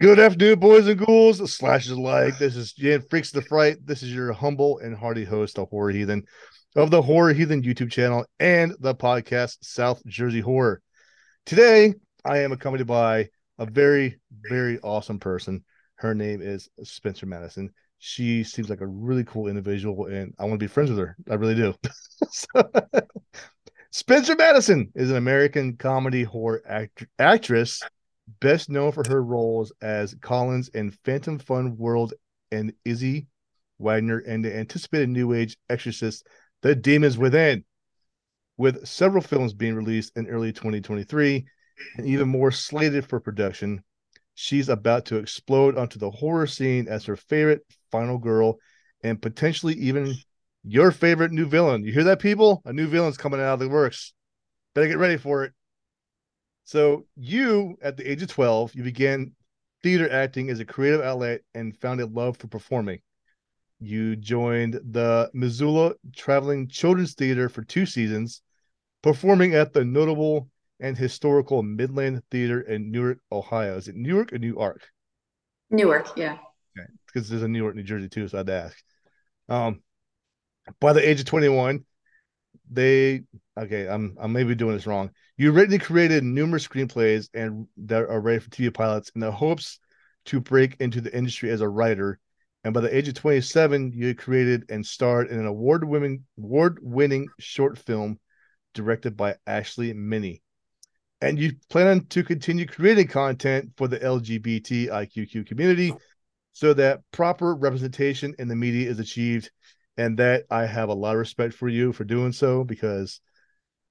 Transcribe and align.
Good 0.00 0.20
afternoon, 0.20 0.60
boys 0.60 0.86
and 0.86 1.04
ghouls, 1.04 1.52
slashes 1.52 1.90
alike. 1.90 2.38
This 2.38 2.54
is 2.54 2.72
Jan 2.72 3.02
Freaks 3.10 3.32
the 3.32 3.42
Fright. 3.42 3.84
This 3.84 4.04
is 4.04 4.14
your 4.14 4.32
humble 4.32 4.78
and 4.78 4.96
hearty 4.96 5.24
host, 5.24 5.56
the 5.56 5.64
Horror 5.64 5.90
Heathen, 5.90 6.22
of 6.76 6.92
the 6.92 7.02
Horror 7.02 7.32
Heathen 7.32 7.64
YouTube 7.64 7.90
channel 7.90 8.24
and 8.38 8.76
the 8.78 8.94
podcast 8.94 9.56
South 9.62 10.00
Jersey 10.06 10.38
Horror. 10.38 10.82
Today, 11.46 11.94
I 12.24 12.38
am 12.38 12.52
accompanied 12.52 12.86
by 12.86 13.30
a 13.58 13.66
very, 13.66 14.20
very 14.48 14.78
awesome 14.84 15.18
person. 15.18 15.64
Her 15.96 16.14
name 16.14 16.42
is 16.42 16.68
Spencer 16.84 17.26
Madison. 17.26 17.70
She 17.98 18.44
seems 18.44 18.70
like 18.70 18.82
a 18.82 18.86
really 18.86 19.24
cool 19.24 19.48
individual, 19.48 20.06
and 20.06 20.32
I 20.38 20.44
want 20.44 20.60
to 20.60 20.64
be 20.64 20.68
friends 20.68 20.90
with 20.90 21.00
her. 21.00 21.16
I 21.28 21.34
really 21.34 21.56
do. 21.56 21.74
so, 22.30 22.48
Spencer 23.90 24.36
Madison 24.36 24.92
is 24.94 25.10
an 25.10 25.16
American 25.16 25.76
comedy 25.76 26.22
horror 26.22 26.62
act- 26.68 27.08
actress 27.18 27.82
best 28.40 28.68
known 28.68 28.92
for 28.92 29.04
her 29.08 29.22
roles 29.22 29.72
as 29.80 30.14
Collins 30.20 30.68
in 30.68 30.90
Phantom 31.04 31.38
Fun 31.38 31.76
World 31.76 32.14
and 32.52 32.72
Izzy 32.84 33.26
Wagner 33.78 34.18
and 34.18 34.44
the 34.44 34.56
anticipated 34.56 35.08
New 35.08 35.32
Age 35.32 35.56
Exorcist, 35.68 36.26
The 36.62 36.74
Demons 36.74 37.16
Within, 37.18 37.64
with 38.56 38.86
several 38.86 39.22
films 39.22 39.54
being 39.54 39.74
released 39.74 40.16
in 40.16 40.26
early 40.26 40.52
2023 40.52 41.46
and 41.96 42.06
even 42.06 42.28
more 42.28 42.50
slated 42.50 43.06
for 43.06 43.20
production. 43.20 43.82
She's 44.34 44.68
about 44.68 45.06
to 45.06 45.16
explode 45.16 45.76
onto 45.76 45.98
the 45.98 46.10
horror 46.10 46.46
scene 46.46 46.88
as 46.88 47.04
her 47.06 47.16
favorite 47.16 47.64
final 47.90 48.18
girl 48.18 48.58
and 49.02 49.20
potentially 49.20 49.74
even 49.74 50.14
your 50.64 50.90
favorite 50.90 51.32
new 51.32 51.46
villain. 51.46 51.84
You 51.84 51.92
hear 51.92 52.04
that, 52.04 52.18
people? 52.18 52.62
A 52.64 52.72
new 52.72 52.88
villain's 52.88 53.16
coming 53.16 53.40
out 53.40 53.54
of 53.54 53.60
the 53.60 53.68
works. 53.68 54.12
Better 54.74 54.88
get 54.88 54.98
ready 54.98 55.16
for 55.16 55.44
it. 55.44 55.52
So 56.68 57.06
you, 57.16 57.78
at 57.80 57.96
the 57.96 58.06
age 58.06 58.20
of 58.20 58.28
12, 58.28 58.74
you 58.74 58.82
began 58.82 59.32
theater 59.82 60.12
acting 60.12 60.50
as 60.50 60.60
a 60.60 60.66
creative 60.66 61.00
outlet 61.00 61.40
and 61.54 61.74
found 61.74 61.98
a 62.02 62.04
love 62.04 62.36
for 62.36 62.46
performing. 62.46 62.98
You 63.80 64.16
joined 64.16 64.74
the 64.74 65.30
Missoula 65.32 65.94
Traveling 66.14 66.68
Children's 66.68 67.14
Theater 67.14 67.48
for 67.48 67.62
two 67.62 67.86
seasons, 67.86 68.42
performing 69.02 69.54
at 69.54 69.72
the 69.72 69.82
notable 69.82 70.50
and 70.78 70.94
historical 70.94 71.62
Midland 71.62 72.22
Theater 72.30 72.60
in 72.60 72.90
Newark, 72.90 73.20
Ohio. 73.32 73.78
Is 73.78 73.88
it 73.88 73.96
Newark 73.96 74.34
or 74.34 74.38
Newark? 74.38 74.90
Newark, 75.70 76.18
yeah. 76.18 76.36
Okay, 76.76 76.86
because 77.06 77.30
there's 77.30 77.42
a 77.42 77.48
Newark, 77.48 77.76
New 77.76 77.82
Jersey 77.82 78.10
too, 78.10 78.28
so 78.28 78.36
I 78.36 78.40
had 78.40 78.46
to 78.48 78.52
ask. 78.52 78.78
Um, 79.48 79.80
by 80.80 80.92
the 80.92 81.08
age 81.08 81.20
of 81.20 81.24
21, 81.24 81.86
they 82.70 83.22
okay, 83.58 83.88
I'm 83.88 84.18
I'm 84.20 84.34
maybe 84.34 84.54
doing 84.54 84.74
this 84.74 84.86
wrong. 84.86 85.12
You 85.40 85.52
written 85.52 85.74
and 85.74 85.82
created 85.82 86.24
numerous 86.24 86.66
screenplays 86.66 87.28
and 87.32 87.68
that 87.76 88.08
are 88.08 88.20
ready 88.20 88.40
for 88.40 88.50
TV 88.50 88.74
pilots 88.74 89.12
in 89.14 89.20
the 89.20 89.30
hopes 89.30 89.78
to 90.24 90.40
break 90.40 90.76
into 90.80 91.00
the 91.00 91.16
industry 91.16 91.50
as 91.50 91.60
a 91.60 91.68
writer. 91.68 92.18
And 92.64 92.74
by 92.74 92.80
the 92.80 92.94
age 92.94 93.06
of 93.06 93.14
27, 93.14 93.92
you 93.94 94.16
created 94.16 94.64
and 94.68 94.84
starred 94.84 95.28
in 95.28 95.38
an 95.38 95.46
award-winning 95.46 96.24
award-winning 96.38 97.28
short 97.38 97.78
film 97.78 98.18
directed 98.74 99.16
by 99.16 99.36
Ashley 99.46 99.92
Minnie. 99.92 100.42
And 101.20 101.38
you 101.38 101.52
plan 101.70 102.06
to 102.06 102.24
continue 102.24 102.66
creating 102.66 103.06
content 103.06 103.70
for 103.76 103.86
the 103.86 104.00
LGBTIQ 104.00 105.46
community 105.46 105.94
so 106.50 106.74
that 106.74 107.02
proper 107.12 107.54
representation 107.54 108.34
in 108.40 108.48
the 108.48 108.56
media 108.56 108.90
is 108.90 108.98
achieved 108.98 109.52
and 109.96 110.18
that 110.18 110.46
I 110.50 110.66
have 110.66 110.88
a 110.88 110.94
lot 110.94 111.12
of 111.12 111.20
respect 111.20 111.54
for 111.54 111.68
you 111.68 111.92
for 111.92 112.02
doing 112.02 112.32
so 112.32 112.64
because 112.64 113.20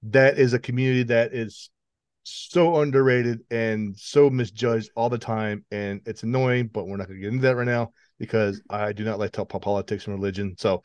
that 0.03 0.37
is 0.37 0.53
a 0.53 0.59
community 0.59 1.03
that 1.03 1.33
is 1.33 1.69
so 2.23 2.81
underrated 2.81 3.39
and 3.49 3.97
so 3.97 4.29
misjudged 4.29 4.89
all 4.95 5.09
the 5.09 5.17
time 5.17 5.63
and 5.71 6.01
it's 6.05 6.23
annoying 6.23 6.67
but 6.67 6.85
we're 6.85 6.97
not 6.97 7.07
going 7.07 7.17
to 7.17 7.21
get 7.21 7.31
into 7.31 7.43
that 7.43 7.55
right 7.55 7.65
now 7.65 7.89
because 8.19 8.61
i 8.69 8.91
do 8.91 9.05
not 9.05 9.17
like 9.17 9.31
to 9.31 9.45
talk 9.45 9.61
politics 9.61 10.07
and 10.07 10.15
religion. 10.15 10.53
So 10.57 10.83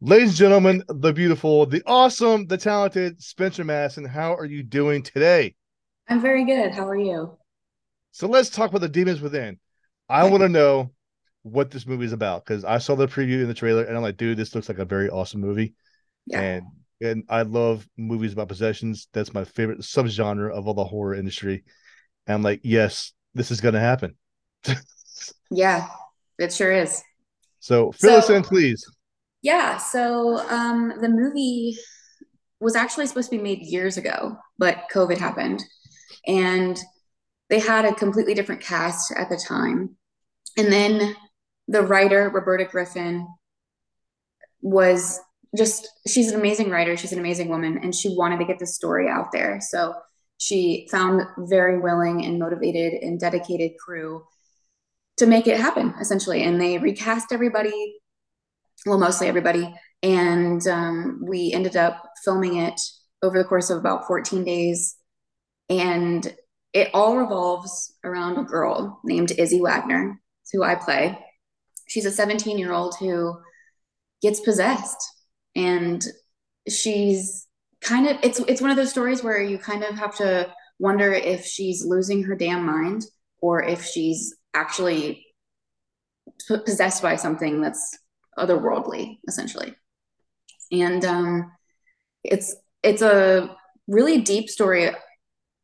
ladies 0.00 0.30
and 0.30 0.38
gentlemen 0.38 0.82
the 0.88 1.12
beautiful 1.12 1.66
the 1.66 1.82
awesome 1.84 2.46
the 2.46 2.56
talented 2.56 3.22
spencer 3.22 3.64
madison 3.64 4.06
how 4.06 4.34
are 4.34 4.46
you 4.46 4.62
doing 4.62 5.02
today? 5.02 5.54
I'm 6.08 6.20
very 6.20 6.44
good. 6.44 6.72
How 6.72 6.88
are 6.88 6.96
you? 6.96 7.38
So 8.10 8.26
let's 8.26 8.50
talk 8.50 8.70
about 8.70 8.80
the 8.80 8.88
demons 8.88 9.20
within. 9.20 9.60
I 10.08 10.28
want 10.28 10.42
to 10.42 10.48
know 10.48 10.90
what 11.42 11.70
this 11.70 11.86
movie 11.86 12.04
is 12.04 12.12
about 12.12 12.44
because 12.44 12.64
I 12.64 12.78
saw 12.78 12.96
the 12.96 13.06
preview 13.06 13.42
in 13.42 13.48
the 13.48 13.54
trailer 13.54 13.84
and 13.84 13.96
I'm 13.96 14.02
like, 14.02 14.16
dude, 14.16 14.36
this 14.36 14.54
looks 14.54 14.68
like 14.68 14.78
a 14.78 14.84
very 14.84 15.08
awesome 15.08 15.40
movie. 15.40 15.74
Yeah. 16.26 16.40
And 16.40 16.64
and 17.00 17.24
I 17.28 17.42
love 17.42 17.88
movies 17.96 18.32
about 18.32 18.48
possessions. 18.48 19.08
That's 19.12 19.34
my 19.34 19.44
favorite 19.44 19.80
subgenre 19.80 20.52
of 20.52 20.66
all 20.66 20.74
the 20.74 20.84
horror 20.84 21.14
industry. 21.14 21.64
And 22.26 22.34
I'm 22.34 22.42
like, 22.42 22.60
yes, 22.62 23.12
this 23.34 23.50
is 23.50 23.60
gonna 23.60 23.80
happen. 23.80 24.16
yeah, 25.50 25.88
it 26.38 26.52
sure 26.52 26.72
is. 26.72 27.02
So 27.60 27.92
fill 27.92 28.12
so, 28.12 28.18
us 28.18 28.30
in, 28.30 28.42
please. 28.42 28.84
Yeah. 29.42 29.78
So 29.78 30.38
um 30.48 30.92
the 31.00 31.08
movie 31.08 31.76
was 32.60 32.76
actually 32.76 33.06
supposed 33.06 33.30
to 33.30 33.36
be 33.36 33.42
made 33.42 33.60
years 33.62 33.96
ago, 33.96 34.36
but 34.58 34.84
COVID 34.92 35.18
happened. 35.18 35.62
And 36.26 36.78
they 37.48 37.58
had 37.58 37.84
a 37.84 37.94
completely 37.94 38.34
different 38.34 38.60
cast 38.60 39.12
at 39.16 39.30
the 39.30 39.42
time. 39.48 39.96
And 40.58 40.70
then 40.70 41.16
the 41.68 41.82
writer 41.82 42.28
roberta 42.28 42.64
griffin 42.64 43.26
was 44.60 45.18
just 45.56 45.88
she's 46.06 46.30
an 46.30 46.38
amazing 46.38 46.70
writer. 46.70 46.96
She's 46.96 47.12
an 47.12 47.18
amazing 47.18 47.48
woman 47.48 47.80
and 47.82 47.94
she 47.94 48.14
wanted 48.16 48.38
to 48.38 48.44
get 48.44 48.58
this 48.58 48.74
story 48.74 49.08
out 49.08 49.32
there. 49.32 49.60
So 49.60 49.94
she 50.38 50.88
found 50.90 51.22
very 51.38 51.78
willing 51.78 52.24
and 52.24 52.38
motivated 52.38 52.94
and 53.02 53.18
dedicated 53.18 53.72
crew 53.78 54.24
to 55.18 55.26
make 55.26 55.46
it 55.46 55.60
happen 55.60 55.94
essentially. 56.00 56.42
And 56.42 56.60
they 56.60 56.78
recast 56.78 57.32
everybody 57.32 58.00
well 58.86 58.98
mostly 58.98 59.28
everybody. 59.28 59.74
And 60.02 60.66
um, 60.66 61.20
we 61.22 61.52
ended 61.52 61.76
up 61.76 62.02
filming 62.24 62.56
it 62.56 62.80
over 63.22 63.38
the 63.38 63.44
course 63.44 63.70
of 63.70 63.78
about 63.78 64.06
14 64.06 64.44
days. 64.44 64.96
And 65.68 66.34
it 66.72 66.90
all 66.94 67.16
revolves 67.16 67.94
around 68.04 68.38
a 68.38 68.44
girl 68.44 69.00
named 69.04 69.32
izzy 69.32 69.60
wagner 69.60 70.20
who 70.52 70.62
i 70.62 70.74
play. 70.74 71.18
She's 71.88 72.06
a 72.06 72.10
17 72.10 72.58
year 72.58 72.72
old 72.72 72.96
who 72.98 73.38
gets 74.22 74.40
possessed 74.40 75.19
and 75.60 76.04
she's 76.68 77.46
kind 77.80 78.08
of 78.08 78.16
it's 78.22 78.38
it's 78.40 78.60
one 78.60 78.70
of 78.70 78.76
those 78.76 78.90
stories 78.90 79.22
where 79.22 79.42
you 79.42 79.58
kind 79.58 79.84
of 79.84 79.94
have 79.94 80.16
to 80.16 80.52
wonder 80.78 81.12
if 81.12 81.44
she's 81.44 81.84
losing 81.84 82.22
her 82.24 82.34
damn 82.34 82.64
mind 82.64 83.04
or 83.42 83.62
if 83.62 83.84
she's 83.84 84.34
actually 84.54 85.26
possessed 86.48 87.02
by 87.02 87.16
something 87.16 87.60
that's 87.60 87.98
otherworldly 88.38 89.18
essentially. 89.28 89.74
And 90.72 91.04
um 91.04 91.52
it's 92.24 92.54
it's 92.82 93.02
a 93.02 93.54
really 93.86 94.20
deep 94.20 94.48
story 94.48 94.86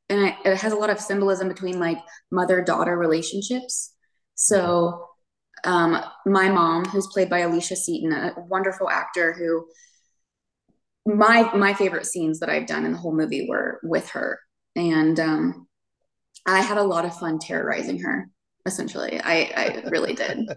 and 0.09 0.35
it 0.45 0.57
has 0.59 0.73
a 0.73 0.77
lot 0.77 0.91
of 0.91 1.01
symbolism 1.01 1.49
between 1.49 1.81
like 1.81 1.99
mother 2.31 2.63
daughter 2.63 2.97
relationships. 2.97 3.95
So 4.35 5.09
um, 5.65 6.01
my 6.25 6.49
mom, 6.51 6.85
who's 6.85 7.07
played 7.07 7.31
by 7.31 7.39
Alicia 7.41 7.77
Seaton, 7.77 8.13
a 8.13 8.35
wonderful 8.49 8.89
actor 8.89 9.33
who 9.33 9.67
my 11.07 11.55
my 11.55 11.73
favorite 11.73 12.07
scenes 12.07 12.41
that 12.41 12.51
I've 12.51 12.67
done 12.67 12.85
in 12.85 12.93
the 12.93 12.99
whole 12.99 13.15
movie 13.15 13.47
were 13.49 13.81
with 13.83 14.09
her, 14.11 14.41
and 14.75 15.19
um, 15.21 15.69
I 16.45 16.61
had 16.61 16.79
a 16.79 16.83
lot 16.83 17.05
of 17.05 17.17
fun 17.17 17.39
terrorizing 17.39 18.01
her. 18.01 18.29
Essentially, 18.67 19.21
I 19.21 19.53
I 19.57 19.85
really 19.89 20.15
did. 20.15 20.49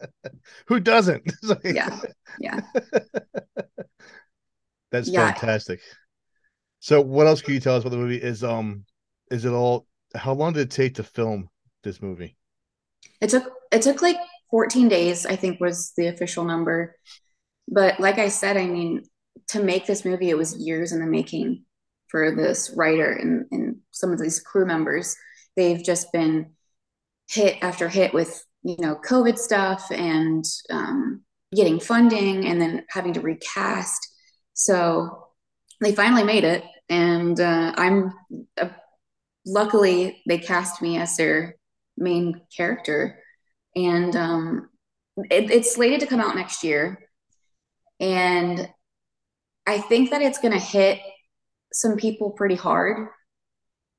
Who 0.66 0.80
doesn't? 0.80 1.22
yeah, 1.64 1.98
yeah. 2.38 2.60
That's 4.92 5.08
yeah. 5.08 5.32
fantastic. 5.32 5.80
So, 6.80 7.00
what 7.00 7.26
else 7.26 7.40
can 7.40 7.54
you 7.54 7.60
tell 7.60 7.76
us 7.76 7.82
about 7.82 7.90
the 7.90 7.96
movie? 7.96 8.22
Is 8.22 8.44
um, 8.44 8.84
is 9.30 9.46
it 9.46 9.52
all? 9.52 9.86
How 10.14 10.34
long 10.34 10.52
did 10.52 10.60
it 10.60 10.70
take 10.70 10.96
to 10.96 11.02
film 11.02 11.48
this 11.82 12.02
movie? 12.02 12.36
It 13.22 13.30
took 13.30 13.50
it 13.72 13.80
took 13.80 14.02
like 14.02 14.18
14 14.50 14.88
days, 14.88 15.26
I 15.26 15.36
think 15.36 15.60
was 15.60 15.92
the 15.96 16.06
official 16.08 16.44
number. 16.44 16.96
But 17.68 17.98
like 18.00 18.18
I 18.18 18.28
said, 18.28 18.56
I 18.56 18.66
mean, 18.66 19.02
to 19.48 19.62
make 19.62 19.86
this 19.86 20.04
movie, 20.04 20.30
it 20.30 20.38
was 20.38 20.56
years 20.56 20.92
in 20.92 21.00
the 21.00 21.06
making 21.06 21.64
for 22.08 22.34
this 22.34 22.72
writer 22.76 23.12
and, 23.12 23.46
and 23.50 23.76
some 23.90 24.12
of 24.12 24.20
these 24.20 24.40
crew 24.40 24.66
members. 24.66 25.16
They've 25.56 25.82
just 25.82 26.12
been 26.12 26.52
hit 27.28 27.56
after 27.62 27.88
hit 27.88 28.14
with, 28.14 28.44
you 28.62 28.76
know, 28.78 28.96
COVID 28.96 29.38
stuff 29.38 29.90
and 29.90 30.44
um, 30.70 31.22
getting 31.54 31.80
funding 31.80 32.46
and 32.46 32.60
then 32.60 32.84
having 32.88 33.14
to 33.14 33.20
recast. 33.20 34.08
So 34.54 35.28
they 35.80 35.92
finally 35.92 36.24
made 36.24 36.44
it. 36.44 36.64
And 36.88 37.38
uh, 37.40 37.72
I'm 37.76 38.12
uh, 38.60 38.68
luckily 39.44 40.22
they 40.28 40.38
cast 40.38 40.80
me 40.80 40.98
as 40.98 41.16
their 41.16 41.56
main 41.96 42.42
character 42.56 43.18
and 43.76 44.16
um, 44.16 44.68
it, 45.30 45.50
it's 45.50 45.74
slated 45.74 46.00
to 46.00 46.06
come 46.06 46.20
out 46.20 46.34
next 46.34 46.64
year. 46.64 46.98
And 48.00 48.68
I 49.66 49.78
think 49.78 50.10
that 50.10 50.22
it's 50.22 50.38
going 50.38 50.54
to 50.54 50.60
hit 50.60 50.98
some 51.72 51.96
people 51.96 52.30
pretty 52.30 52.54
hard. 52.54 53.08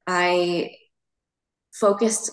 I 0.07 0.71
focused 1.73 2.31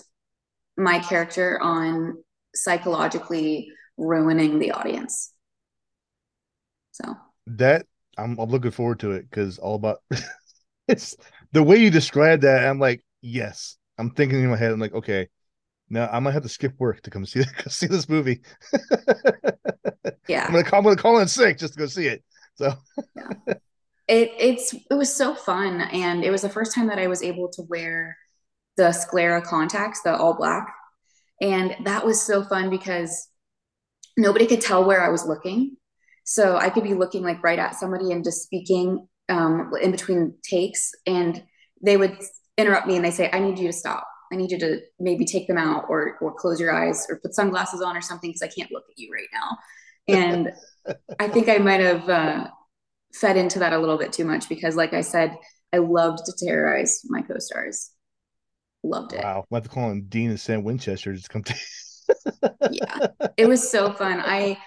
my 0.77 0.99
character 0.99 1.61
on 1.61 2.23
psychologically 2.53 3.71
ruining 3.97 4.59
the 4.59 4.71
audience. 4.71 5.31
So 6.91 7.15
that 7.47 7.85
I'm, 8.17 8.37
I'm 8.39 8.49
looking 8.49 8.71
forward 8.71 8.99
to 9.01 9.11
it 9.11 9.29
because 9.29 9.59
all 9.59 9.75
about 9.75 9.99
it's 10.87 11.15
the 11.51 11.63
way 11.63 11.77
you 11.77 11.89
describe 11.89 12.41
that. 12.41 12.65
I'm 12.65 12.79
like, 12.79 13.03
yes. 13.21 13.77
I'm 13.97 14.11
thinking 14.11 14.41
in 14.41 14.49
my 14.49 14.57
head. 14.57 14.71
I'm 14.71 14.79
like, 14.79 14.93
okay, 14.93 15.29
now 15.89 16.09
I 16.11 16.19
might 16.19 16.33
have 16.33 16.43
to 16.43 16.49
skip 16.49 16.73
work 16.79 17.01
to 17.01 17.09
come 17.09 17.25
see 17.25 17.43
see 17.67 17.87
this 17.87 18.09
movie. 18.09 18.41
yeah, 20.27 20.45
I'm 20.45 20.51
gonna 20.51 20.63
call, 20.63 20.79
I'm 20.79 20.83
gonna 20.85 20.95
call 20.95 21.19
in 21.19 21.27
sick 21.27 21.57
just 21.57 21.73
to 21.73 21.79
go 21.79 21.85
see 21.85 22.07
it. 22.07 22.23
So 22.55 22.73
yeah. 23.15 23.29
it 24.07 24.31
it's 24.39 24.73
it 24.73 24.93
was 24.93 25.13
so 25.13 25.35
fun, 25.35 25.81
and 25.81 26.23
it 26.23 26.31
was 26.31 26.41
the 26.41 26.49
first 26.49 26.73
time 26.73 26.87
that 26.87 26.99
I 26.99 27.07
was 27.07 27.21
able 27.21 27.49
to 27.49 27.61
wear 27.63 28.17
the 28.77 28.91
sclera 28.91 29.41
contacts, 29.41 30.01
the 30.01 30.15
all 30.15 30.33
black, 30.33 30.73
and 31.41 31.75
that 31.85 32.05
was 32.05 32.21
so 32.21 32.43
fun 32.43 32.69
because 32.69 33.27
nobody 34.17 34.47
could 34.47 34.61
tell 34.61 34.85
where 34.85 35.01
I 35.01 35.09
was 35.09 35.25
looking. 35.25 35.77
So 36.23 36.57
I 36.57 36.71
could 36.71 36.83
be 36.83 36.95
looking 36.95 37.23
like 37.23 37.43
right 37.43 37.59
at 37.59 37.75
somebody 37.75 38.11
and 38.11 38.23
just 38.23 38.41
speaking 38.41 39.07
um, 39.29 39.71
in 39.79 39.91
between 39.91 40.33
takes, 40.43 40.93
and 41.05 41.43
they 41.83 41.97
would 41.97 42.17
interrupt 42.57 42.87
me 42.87 42.95
and 42.95 43.05
they 43.05 43.11
say, 43.11 43.29
"I 43.31 43.39
need 43.39 43.59
you 43.59 43.67
to 43.67 43.73
stop." 43.73 44.07
I 44.31 44.35
need 44.35 44.51
you 44.51 44.59
to 44.59 44.81
maybe 44.99 45.25
take 45.25 45.47
them 45.47 45.57
out 45.57 45.85
or 45.89 46.17
or 46.21 46.33
close 46.33 46.59
your 46.59 46.73
eyes 46.73 47.05
or 47.09 47.19
put 47.19 47.33
sunglasses 47.33 47.81
on 47.81 47.95
or 47.95 48.01
something 48.01 48.29
because 48.29 48.41
I 48.41 48.47
can't 48.47 48.71
look 48.71 48.85
at 48.89 48.97
you 48.97 49.11
right 49.13 49.27
now. 49.33 49.57
And 50.07 50.51
I 51.19 51.27
think 51.27 51.49
I 51.49 51.57
might 51.57 51.81
have 51.81 52.09
uh, 52.09 52.47
fed 53.13 53.37
into 53.37 53.59
that 53.59 53.73
a 53.73 53.79
little 53.79 53.97
bit 53.97 54.13
too 54.13 54.25
much 54.25 54.49
because, 54.49 54.75
like 54.75 54.93
I 54.93 55.01
said, 55.01 55.35
I 55.73 55.77
loved 55.77 56.25
to 56.25 56.33
terrorize 56.37 57.01
my 57.05 57.21
co-stars. 57.21 57.91
Loved 58.83 59.13
it. 59.13 59.23
Wow, 59.23 59.45
I 59.51 59.55
have 59.55 59.63
to 59.63 59.69
call 59.69 59.89
him 59.89 60.05
Dean 60.07 60.29
and 60.29 60.39
Sam 60.39 60.63
Winchester 60.63 61.13
just 61.13 61.29
come 61.29 61.43
to. 61.43 61.55
yeah, 62.71 63.07
it 63.37 63.47
was 63.47 63.69
so 63.69 63.91
fun. 63.91 64.21
I 64.23 64.57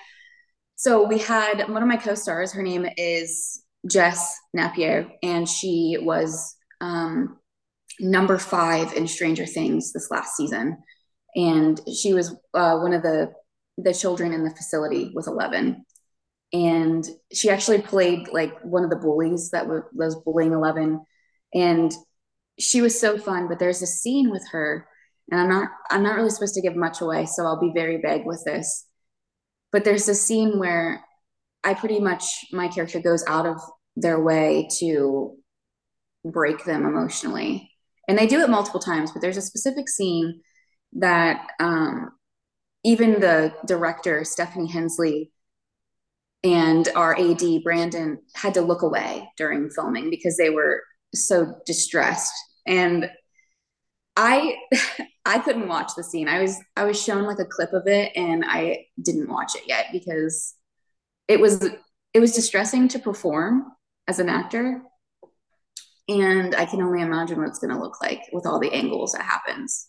so 0.75 1.07
we 1.07 1.19
had 1.19 1.69
one 1.69 1.83
of 1.83 1.89
my 1.89 1.97
co-stars. 1.97 2.53
Her 2.53 2.63
name 2.63 2.87
is 2.97 3.63
Jess 3.91 4.37
Napier, 4.55 5.09
and 5.23 5.49
she 5.49 5.97
was 6.01 6.57
um, 6.81 7.38
number 8.01 8.39
five 8.39 8.93
in 8.95 9.07
Stranger 9.07 9.47
Things 9.47 9.93
this 9.93 10.11
last 10.11 10.37
season, 10.37 10.79
and 11.35 11.81
she 11.93 12.15
was 12.15 12.35
uh, 12.55 12.79
one 12.79 12.93
of 12.93 13.03
the 13.03 13.33
the 13.77 13.95
children 13.95 14.33
in 14.33 14.45
the 14.45 14.55
facility 14.55 15.13
with 15.15 15.27
Eleven, 15.27 15.85
and 16.53 17.07
she 17.33 17.51
actually 17.51 17.81
played 17.81 18.29
like 18.33 18.59
one 18.63 18.85
of 18.85 18.91
the 18.91 18.97
bullies 18.97 19.51
that 19.51 19.67
were, 19.67 19.89
was 19.93 20.17
bullying 20.25 20.53
Eleven, 20.53 21.05
and 21.55 21.93
she 22.59 22.81
was 22.81 22.99
so 22.99 23.19
fun. 23.19 23.49
But 23.49 23.59
there's 23.59 23.83
a 23.83 23.87
scene 23.87 24.31
with 24.31 24.47
her, 24.53 24.87
and 25.31 25.41
I'm 25.41 25.49
not 25.49 25.69
I'm 25.91 26.03
not 26.03 26.17
really 26.17 26.31
supposed 26.31 26.55
to 26.55 26.63
give 26.63 26.77
much 26.77 27.01
away, 27.01 27.27
so 27.27 27.45
I'll 27.45 27.61
be 27.61 27.73
very 27.75 28.01
vague 28.01 28.27
with 28.27 28.43
this. 28.45 28.87
But 29.71 29.85
there's 29.85 30.09
a 30.09 30.15
scene 30.15 30.59
where 30.59 31.05
I 31.65 31.75
pretty 31.75 32.01
much 32.01 32.25
my 32.53 32.69
character 32.69 33.01
goes 33.01 33.25
out 33.27 33.47
of 33.47 33.61
their 33.97 34.21
way 34.21 34.69
to 34.79 35.37
break 36.25 36.65
them 36.65 36.87
emotionally 36.87 37.71
and 38.09 38.19
they 38.19 38.27
do 38.27 38.41
it 38.41 38.51
multiple 38.51 38.81
times 38.81 39.13
but 39.13 39.23
there's 39.23 39.37
a 39.37 39.43
specific 39.43 39.89
scene 39.89 40.41
that 40.95 41.47
um, 41.61 42.11
even 42.85 43.21
the 43.21 43.53
director 43.67 44.25
stephanie 44.25 44.71
hensley 44.71 45.31
and 46.45 46.89
our 46.95 47.19
ad 47.19 47.43
brandon 47.63 48.19
had 48.35 48.55
to 48.55 48.61
look 48.61 48.83
away 48.83 49.29
during 49.37 49.71
filming 49.71 50.11
because 50.11 50.37
they 50.37 50.51
were 50.51 50.83
so 51.15 51.55
distressed. 51.67 52.33
And 52.67 53.11
i 54.17 54.57
i 55.25 55.39
couldn't 55.39 55.69
watch 55.69 55.93
the 55.97 56.05
scene. 56.05 56.29
I 56.29 56.41
was 56.41 56.59
i 56.77 56.85
was 56.85 57.03
shown 57.03 57.25
like 57.25 57.39
a 57.39 57.45
clip 57.45 57.73
of 57.73 57.87
it 57.87 58.13
and 58.17 58.45
i 58.47 58.87
didn't 59.03 59.29
watch 59.29 59.55
it 59.55 59.65
yet 59.67 59.87
because 59.93 60.55
it 61.29 61.41
was 61.41 61.65
it 62.15 62.21
was 62.21 62.35
distressing 62.35 62.89
to 62.89 62.99
perform 62.99 63.67
as 64.07 64.19
an 64.19 64.29
actor 64.29 64.83
and 66.09 66.55
I 66.55 66.65
can 66.65 66.83
only 66.83 67.03
imagine 67.03 67.39
what 67.39 67.49
it's 67.49 67.59
going 67.59 67.75
to 67.75 67.81
look 67.81 68.01
like 68.01 68.23
with 68.33 68.47
all 68.47 68.59
the 68.59 68.73
angles 68.73 69.13
that 69.13 69.23
happens. 69.23 69.89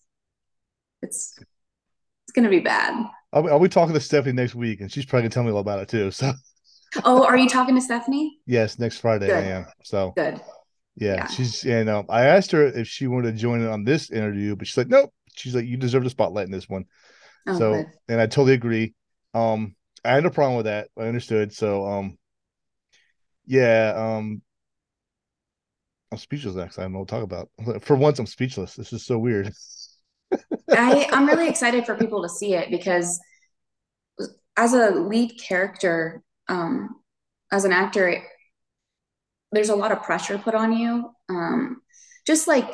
It's 1.02 1.38
it's 1.40 2.34
going 2.34 2.44
to 2.44 2.50
be 2.50 2.60
bad. 2.60 3.06
I'll 3.32 3.44
be, 3.44 3.50
I'll 3.50 3.60
be 3.60 3.70
talking 3.70 3.94
to 3.94 4.00
Stephanie 4.00 4.34
next 4.34 4.56
week, 4.56 4.82
and 4.82 4.92
she's 4.92 5.06
probably 5.06 5.24
going 5.24 5.32
to 5.32 5.34
tell 5.34 5.44
me 5.44 5.50
a 5.50 5.54
all 5.54 5.62
about 5.62 5.80
it 5.80 5.88
too. 5.88 6.12
So. 6.12 6.34
oh, 7.06 7.24
are 7.24 7.38
you 7.38 7.48
talking 7.48 7.76
to 7.76 7.82
Stephanie? 7.82 8.40
Yes, 8.46 8.80
next 8.80 8.98
Friday 8.98 9.28
Good. 9.28 9.44
I 9.44 9.48
am. 9.48 9.66
So. 9.84 10.14
Good. 10.16 10.42
Yeah, 10.96 11.16
yeah. 11.16 11.28
she's 11.28 11.64
and 11.64 11.88
um, 11.88 12.06
I 12.10 12.26
asked 12.26 12.52
her 12.52 12.66
if 12.66 12.88
she 12.88 13.08
wanted 13.08 13.32
to 13.32 13.38
join 13.38 13.62
in 13.62 13.68
on 13.68 13.84
this 13.86 14.12
interview, 14.12 14.56
but 14.56 14.68
she's 14.68 14.76
like, 14.76 14.88
nope. 14.88 15.14
She's 15.36 15.56
like, 15.56 15.66
you 15.66 15.78
deserve 15.78 16.04
the 16.04 16.10
spotlight 16.10 16.46
in 16.46 16.52
this 16.52 16.68
one. 16.68 16.86
Oh, 17.48 17.58
so, 17.58 17.74
good. 17.74 17.86
and 18.10 18.20
I 18.20 18.26
totally 18.26 18.54
agree. 18.54 18.96
Um, 19.34 19.76
I 20.04 20.16
had 20.16 20.24
no 20.24 20.30
problem 20.30 20.58
with 20.58 20.66
that. 20.66 20.90
I 20.98 21.04
understood. 21.04 21.54
So, 21.54 21.86
um, 21.86 22.18
yeah, 23.46 23.94
um, 23.96 24.42
I'm 26.12 26.18
speechless 26.18 26.56
next. 26.56 26.80
I 26.80 26.84
don't 26.84 26.94
know 26.94 27.00
what 27.00 27.08
to 27.08 27.16
talk 27.16 27.24
about. 27.24 27.50
For 27.84 27.96
once, 27.96 28.20
I'm 28.20 28.26
speechless. 28.26 28.76
This 28.76 28.94
is 28.94 29.06
so 29.06 29.20
weird. 29.20 29.52
I, 30.72 31.08
I'm 31.12 31.28
really 31.28 31.50
excited 31.50 31.86
for 31.86 31.96
people 31.96 32.22
to 32.22 32.30
see 32.30 32.54
it 32.54 32.70
because 32.70 33.20
as 34.56 34.74
a 34.74 34.92
lead 34.92 35.40
character, 35.42 36.22
um, 36.48 37.02
as 37.52 37.66
an 37.66 37.72
actor, 37.72 38.24
there's 39.52 39.70
a 39.70 39.76
lot 39.76 39.92
of 39.92 40.04
pressure 40.04 40.38
put 40.38 40.54
on 40.54 40.74
you. 40.74 41.12
Um, 41.30 41.82
just 42.28 42.48
like 42.48 42.70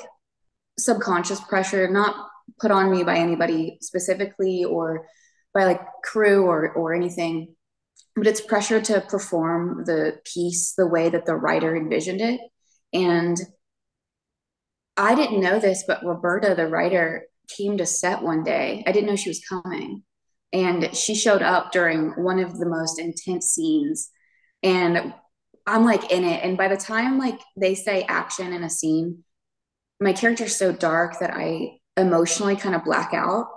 subconscious 0.78 1.40
pressure, 1.40 1.90
not 1.90 2.28
put 2.60 2.72
on 2.72 2.92
me 2.92 3.04
by 3.04 3.18
anybody 3.18 3.78
specifically 3.82 4.66
or 4.66 5.08
by 5.54 5.64
like 5.66 5.82
crew 6.04 6.44
or 6.44 6.72
or 6.74 6.94
anything, 6.94 7.56
but 8.16 8.28
it's 8.28 8.42
pressure 8.42 8.82
to 8.82 9.02
perform 9.02 9.86
the 9.86 10.20
piece 10.26 10.74
the 10.74 10.88
way 10.88 11.10
that 11.10 11.26
the 11.26 11.36
writer 11.36 11.76
envisioned 11.76 12.22
it. 12.22 12.42
And 12.96 13.38
I 14.96 15.16
didn't 15.16 15.42
know 15.42 15.60
this, 15.60 15.84
but 15.86 16.04
Roberta, 16.04 16.56
the 16.56 16.68
writer, 16.68 17.26
came 17.50 17.78
to 17.78 17.86
set 17.86 18.22
one 18.22 18.44
day. 18.44 18.84
I 18.88 18.94
didn't 18.94 19.10
know 19.10 19.18
she 19.18 19.30
was 19.30 19.44
coming. 19.48 20.04
And 20.54 20.96
she 20.96 21.14
showed 21.14 21.42
up 21.42 21.74
during 21.74 22.12
one 22.12 22.40
of 22.40 22.58
the 22.58 22.66
most 22.66 22.98
intense 22.98 23.48
scenes. 23.48 24.10
And 24.64 25.14
I'm 25.68 25.84
like 25.84 26.12
in 26.12 26.24
it. 26.24 26.44
And 26.44 26.58
by 26.58 26.70
the 26.70 26.78
time 26.78 27.20
like 27.20 27.40
they 27.58 27.76
say 27.76 28.04
action 28.04 28.54
in 28.54 28.64
a 28.64 28.70
scene, 28.70 29.26
my 30.00 30.14
character's 30.14 30.56
so 30.56 30.72
dark 30.72 31.20
that 31.20 31.32
I 31.32 31.80
emotionally 31.98 32.56
kind 32.56 32.76
of 32.76 32.86
black 32.86 33.14
out 33.14 33.48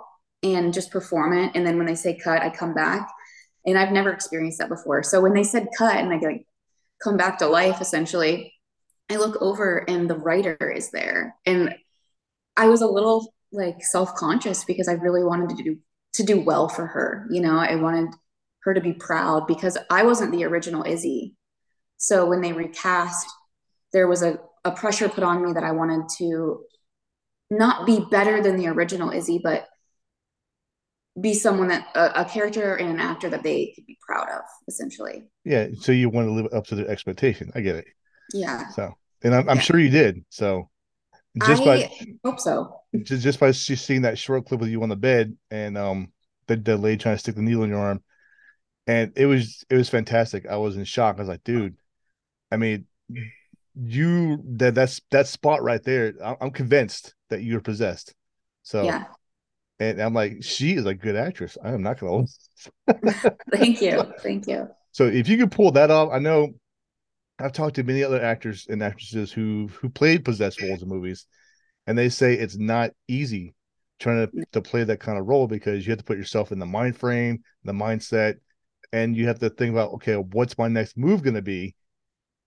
and 0.43 0.73
just 0.73 0.91
perform 0.91 1.37
it. 1.37 1.51
And 1.55 1.65
then 1.65 1.77
when 1.77 1.87
they 1.87 1.95
say 1.95 2.19
cut, 2.21 2.41
I 2.41 2.49
come 2.49 2.73
back. 2.73 3.09
And 3.65 3.77
I've 3.77 3.93
never 3.93 4.11
experienced 4.11 4.59
that 4.59 4.69
before. 4.69 5.03
So 5.03 5.21
when 5.21 5.33
they 5.33 5.43
said 5.43 5.67
cut 5.77 5.95
and 5.95 6.11
I 6.11 6.17
like 6.17 6.45
come 7.01 7.15
back 7.15 7.37
to 7.37 7.47
life 7.47 7.79
essentially, 7.79 8.53
I 9.09 9.15
look 9.15 9.41
over 9.41 9.83
and 9.89 10.09
the 10.09 10.17
writer 10.17 10.57
is 10.71 10.91
there. 10.91 11.35
And 11.45 11.75
I 12.55 12.67
was 12.67 12.81
a 12.81 12.87
little 12.87 13.33
like 13.51 13.83
self-conscious 13.83 14.65
because 14.65 14.87
I 14.87 14.93
really 14.93 15.23
wanted 15.23 15.57
to 15.57 15.63
do 15.63 15.77
to 16.13 16.23
do 16.23 16.39
well 16.39 16.69
for 16.69 16.85
her. 16.87 17.27
You 17.31 17.41
know, 17.41 17.57
I 17.57 17.75
wanted 17.75 18.09
her 18.63 18.73
to 18.73 18.81
be 18.81 18.93
proud 18.93 19.47
because 19.47 19.77
I 19.89 20.03
wasn't 20.03 20.31
the 20.31 20.43
original 20.45 20.83
Izzy. 20.83 21.35
So 21.97 22.25
when 22.25 22.41
they 22.41 22.53
recast, 22.53 23.27
there 23.93 24.07
was 24.07 24.21
a, 24.21 24.39
a 24.65 24.71
pressure 24.71 25.09
put 25.09 25.23
on 25.23 25.43
me 25.43 25.53
that 25.53 25.63
I 25.63 25.71
wanted 25.71 26.09
to 26.17 26.63
not 27.49 27.85
be 27.85 28.05
better 28.11 28.41
than 28.41 28.57
the 28.57 28.67
original 28.67 29.11
Izzy, 29.11 29.39
but 29.43 29.67
be 31.19 31.33
someone 31.33 31.67
that 31.69 31.87
a, 31.95 32.21
a, 32.21 32.25
character 32.25 32.75
and 32.75 32.89
an 32.89 32.99
actor 32.99 33.29
that 33.29 33.43
they 33.43 33.73
could 33.75 33.85
be 33.85 33.97
proud 34.05 34.29
of, 34.29 34.41
essentially. 34.67 35.23
Yeah. 35.43 35.67
So 35.79 35.91
you 35.91 36.09
want 36.09 36.27
to 36.27 36.33
live 36.33 36.53
up 36.53 36.65
to 36.67 36.75
their 36.75 36.87
expectation. 36.87 37.51
I 37.55 37.61
get 37.61 37.75
it. 37.75 37.85
Yeah. 38.33 38.69
So, 38.69 38.93
and 39.23 39.35
I'm, 39.35 39.49
I'm 39.49 39.59
sure 39.59 39.79
you 39.79 39.89
did. 39.89 40.23
So, 40.29 40.69
just 41.45 41.63
I 41.63 41.65
by 41.65 41.91
hope 42.23 42.39
so. 42.39 42.81
Just, 43.03 43.23
just 43.23 43.39
by 43.39 43.51
she 43.51 43.75
seeing 43.75 44.03
that 44.03 44.17
short 44.17 44.45
clip 44.45 44.59
with 44.59 44.69
you 44.69 44.81
on 44.83 44.89
the 44.89 44.95
bed 44.95 45.37
and 45.51 45.77
um 45.77 46.11
the, 46.47 46.55
the 46.55 46.77
lady 46.77 46.97
trying 46.97 47.15
to 47.15 47.19
stick 47.19 47.35
the 47.35 47.41
needle 47.41 47.63
in 47.63 47.69
your 47.69 47.79
arm, 47.79 48.01
and 48.87 49.13
it 49.15 49.25
was 49.25 49.63
it 49.69 49.75
was 49.75 49.89
fantastic. 49.89 50.47
I 50.47 50.57
was 50.57 50.77
in 50.77 50.83
shock. 50.83 51.17
I 51.17 51.19
was 51.19 51.29
like, 51.29 51.43
dude, 51.43 51.75
I 52.51 52.57
mean, 52.57 52.85
you 53.75 54.41
that 54.57 54.75
that's 54.75 55.01
that 55.11 55.27
spot 55.27 55.61
right 55.61 55.83
there. 55.83 56.13
I'm 56.41 56.51
convinced 56.51 57.13
that 57.29 57.43
you're 57.43 57.61
possessed. 57.61 58.13
So 58.63 58.83
yeah. 58.83 59.05
And 59.81 60.01
I'm 60.01 60.13
like, 60.13 60.43
she 60.43 60.73
is 60.73 60.85
a 60.85 60.93
good 60.93 61.15
actress. 61.15 61.57
I 61.63 61.71
am 61.71 61.81
not 61.81 61.99
gonna. 61.99 62.25
Thank 63.51 63.81
you. 63.81 64.03
Thank 64.19 64.47
you. 64.47 64.67
So 64.91 65.05
if 65.05 65.29
you 65.29 65.37
could 65.37 65.51
pull 65.51 65.71
that 65.71 65.89
off, 65.89 66.09
I 66.11 66.19
know 66.19 66.49
I've 67.39 67.53
talked 67.53 67.75
to 67.75 67.83
many 67.83 68.03
other 68.03 68.21
actors 68.21 68.67
and 68.69 68.83
actresses 68.83 69.31
who 69.31 69.67
who 69.67 69.89
played 69.89 70.25
possessed 70.25 70.61
roles 70.61 70.81
in 70.81 70.89
movies, 70.89 71.25
and 71.87 71.97
they 71.97 72.09
say 72.09 72.33
it's 72.33 72.57
not 72.57 72.91
easy 73.07 73.55
trying 73.99 74.27
to, 74.27 74.45
to 74.53 74.61
play 74.61 74.83
that 74.85 74.99
kind 74.99 75.17
of 75.17 75.27
role 75.27 75.47
because 75.47 75.85
you 75.85 75.91
have 75.91 75.99
to 75.99 76.05
put 76.05 76.17
yourself 76.17 76.51
in 76.53 76.59
the 76.59 76.65
mind 76.65 76.97
frame, 76.97 77.43
the 77.65 77.73
mindset, 77.73 78.35
and 78.93 79.15
you 79.15 79.27
have 79.27 79.39
to 79.39 79.49
think 79.49 79.71
about 79.71 79.93
okay, 79.93 80.15
what's 80.15 80.57
my 80.57 80.67
next 80.67 80.97
move 80.97 81.21
going 81.23 81.35
to 81.35 81.41
be, 81.41 81.75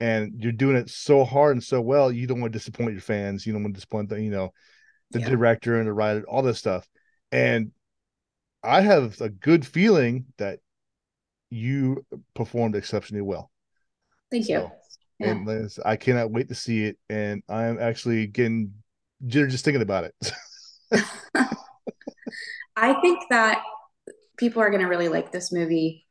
and 0.01 0.33
you're 0.43 0.53
doing 0.53 0.77
it 0.77 0.91
so 0.91 1.25
hard 1.25 1.53
and 1.53 1.65
so 1.65 1.81
well, 1.81 2.13
you 2.13 2.27
don't 2.27 2.41
want 2.41 2.53
to 2.53 2.59
disappoint 2.59 2.93
your 2.93 3.01
fans, 3.01 3.47
you 3.47 3.53
don't 3.53 3.63
want 3.63 3.75
to 3.75 3.79
disappoint 3.79 4.09
the 4.09 4.21
you 4.21 4.31
know 4.31 4.53
the 5.13 5.21
yeah. 5.21 5.29
director 5.29 5.79
and 5.79 5.87
the 5.87 5.93
writer, 5.93 6.25
all 6.27 6.43
this 6.43 6.59
stuff, 6.59 6.89
And 7.31 7.71
I 8.63 8.81
have 8.81 9.21
a 9.21 9.29
good 9.29 9.67
feeling 9.67 10.27
that 10.39 10.61
you 11.51 12.05
performed 12.35 12.77
exceptionally 12.77 13.23
well. 13.23 13.51
Thank 14.31 14.49
you. 14.49 14.57
So, 14.57 14.73
and 15.23 15.47
Liz, 15.47 15.79
I 15.85 15.97
cannot 15.97 16.31
wait 16.31 16.49
to 16.49 16.55
see 16.55 16.85
it. 16.85 16.99
And 17.09 17.43
I'm 17.49 17.79
actually 17.79 18.27
getting 18.27 18.73
jitter 19.25 19.49
just 19.49 19.65
thinking 19.65 19.83
about 19.83 20.05
it. 20.05 20.15
I 22.77 23.01
think 23.01 23.23
that 23.31 23.63
people 24.37 24.63
are 24.63 24.71
going 24.71 24.83
to 24.83 24.89
really 24.89 25.09
like 25.09 25.33
this 25.33 25.53
movie. 25.53 26.07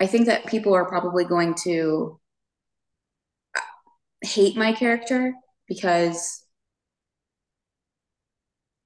I 0.00 0.06
think 0.06 0.26
that 0.26 0.46
people 0.46 0.74
are 0.74 0.88
probably 0.88 1.24
going 1.24 1.54
to 1.64 2.18
uh, 3.56 3.60
hate 4.22 4.56
my 4.56 4.72
character 4.72 5.34
because 5.68 6.44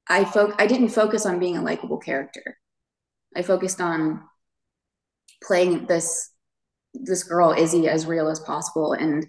I 0.09 0.25
fo- 0.25 0.55
I 0.59 0.67
didn't 0.67 0.89
focus 0.89 1.27
on 1.27 1.39
being 1.39 1.57
a 1.57 1.63
likable 1.63 1.99
character. 1.99 2.59
I 3.35 3.43
focused 3.43 3.81
on 3.81 4.23
playing 5.43 5.87
this 5.87 6.31
this 6.95 7.25
girl 7.25 7.55
Izzy 7.57 7.89
as 7.89 8.07
real 8.07 8.29
as 8.29 8.41
possible 8.41 8.93
and 8.93 9.27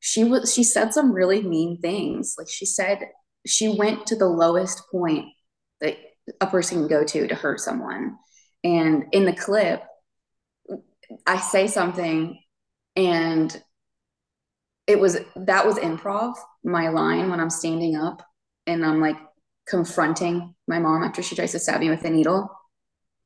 she 0.00 0.24
was 0.24 0.52
she 0.52 0.62
said 0.62 0.92
some 0.92 1.12
really 1.12 1.42
mean 1.42 1.80
things. 1.80 2.34
Like 2.38 2.48
she 2.48 2.66
said 2.66 3.08
she 3.46 3.68
went 3.68 4.06
to 4.06 4.16
the 4.16 4.28
lowest 4.28 4.82
point 4.90 5.26
that 5.80 5.96
a 6.40 6.46
person 6.46 6.78
can 6.78 6.88
go 6.88 7.04
to 7.04 7.26
to 7.26 7.34
hurt 7.34 7.60
someone. 7.60 8.16
And 8.64 9.04
in 9.12 9.24
the 9.24 9.32
clip, 9.32 9.82
I 11.26 11.38
say 11.38 11.66
something 11.66 12.40
and 12.96 13.62
it 14.86 14.98
was 14.98 15.18
that 15.36 15.66
was 15.66 15.76
improv, 15.76 16.34
my 16.64 16.88
line 16.88 17.30
when 17.30 17.40
I'm 17.40 17.50
standing 17.50 17.96
up 17.96 18.22
and 18.66 18.84
I'm 18.84 19.00
like 19.00 19.16
confronting 19.66 20.54
my 20.66 20.78
mom 20.78 21.02
after 21.02 21.22
she 21.22 21.36
tries 21.36 21.52
to 21.52 21.58
stab 21.58 21.80
me 21.80 21.90
with 21.90 22.04
a 22.04 22.10
needle. 22.10 22.50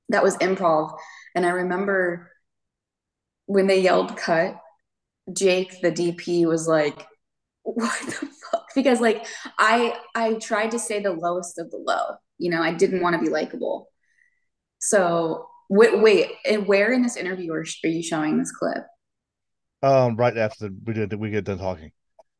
That 0.08 0.22
was 0.22 0.36
improv. 0.38 0.96
And 1.34 1.46
I 1.46 1.50
remember 1.50 2.30
when 3.46 3.66
they 3.66 3.80
yelled 3.80 4.16
cut, 4.16 4.56
Jake, 5.32 5.80
the 5.82 5.92
DP, 5.92 6.46
was 6.46 6.66
like, 6.66 7.06
what 7.62 8.00
the 8.06 8.12
fuck? 8.12 8.66
Because 8.74 9.00
like 9.00 9.26
I 9.58 9.96
I 10.14 10.34
tried 10.34 10.72
to 10.72 10.78
say 10.78 11.00
the 11.00 11.12
lowest 11.12 11.58
of 11.58 11.70
the 11.70 11.76
low. 11.76 12.16
You 12.38 12.50
know, 12.50 12.62
I 12.62 12.72
didn't 12.72 13.02
want 13.02 13.14
to 13.14 13.22
be 13.22 13.30
likable. 13.30 13.88
So 14.78 15.46
wait, 15.68 16.00
wait, 16.00 16.30
and 16.44 16.66
where 16.66 16.92
in 16.92 17.02
this 17.02 17.16
interview 17.16 17.52
are, 17.52 17.64
are 17.84 17.88
you 17.88 18.02
showing 18.02 18.38
this 18.38 18.52
clip? 18.52 18.84
Um, 19.82 20.16
right 20.16 20.36
after 20.36 20.70
we 20.84 20.94
did 20.94 21.14
we 21.14 21.30
get 21.30 21.44
done 21.44 21.58
talking. 21.58 21.92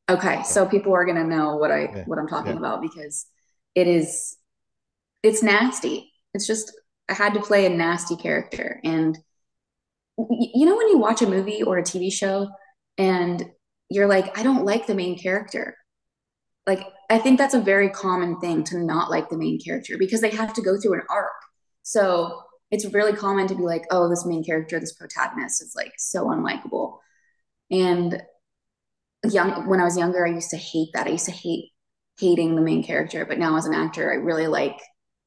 Okay, 0.09 0.43
so 0.43 0.67
people 0.67 0.93
are 0.93 1.05
gonna 1.05 1.25
know 1.25 1.57
what 1.57 1.71
I 1.71 1.83
yeah. 1.83 2.05
what 2.05 2.19
I'm 2.19 2.29
talking 2.29 2.53
yeah. 2.53 2.59
about 2.59 2.83
because 2.83 3.27
it 3.75 3.87
is 3.87 4.37
it's 5.23 5.43
nasty. 5.43 6.13
It's 6.35 6.47
just 6.47 6.73
I 7.09 7.15
had 7.15 7.35
to 7.35 7.41
play 7.41 7.67
a 7.67 7.71
nasty 7.71 8.17
character, 8.17 8.81
and 8.85 9.19
you 10.19 10.67
know 10.67 10.77
when 10.77 10.89
you 10.89 10.99
watch 10.99 11.23
a 11.23 11.27
movie 11.27 11.63
or 11.63 11.79
a 11.79 11.83
TV 11.83 12.13
show 12.13 12.49
and 12.99 13.45
you're 13.91 14.07
like, 14.07 14.37
I 14.39 14.43
don't 14.43 14.65
like 14.65 14.87
the 14.87 14.95
main 14.95 15.19
character. 15.19 15.77
Like, 16.67 16.87
I 17.11 17.19
think 17.19 17.39
that's 17.39 17.55
a 17.55 17.61
very 17.61 17.91
common 17.91 18.41
thing 18.41 18.65
to 18.65 18.79
not 18.79 19.11
like 19.11 19.29
the 19.29 19.37
main 19.37 19.59
character 19.61 19.97
because 19.99 20.21
they 20.21 20.31
have 20.31 20.55
to 20.55 20.63
go 20.63 20.79
through 20.79 20.95
an 20.95 21.03
arc. 21.11 21.33
So 21.83 22.41
it's 22.71 22.93
really 22.93 23.13
common 23.13 23.49
to 23.49 23.55
be 23.55 23.63
like, 23.63 23.83
oh, 23.91 24.09
this 24.09 24.25
main 24.25 24.45
character, 24.45 24.81
this 24.81 24.95
protagonist 24.95 25.63
is 25.63 25.75
like 25.77 25.93
so 25.99 26.27
unlikable. 26.27 26.99
And 27.71 28.23
young 29.29 29.69
when 29.69 29.81
I 29.81 29.85
was 29.85 29.99
younger, 29.99 30.27
I 30.27 30.31
used 30.31 30.51
to 30.51 30.57
hate 30.57 30.89
that. 30.95 31.07
I 31.07 31.11
used 31.11 31.27
to 31.27 31.33
hate 31.33 31.71
hating 32.19 32.55
the 32.55 32.63
main 32.63 32.83
character. 32.83 33.27
But 33.27 33.39
now 33.39 33.57
as 33.57 33.67
an 33.67 33.75
actor, 33.75 34.11
I 34.11 34.17
really 34.17 34.47
like 34.47 34.79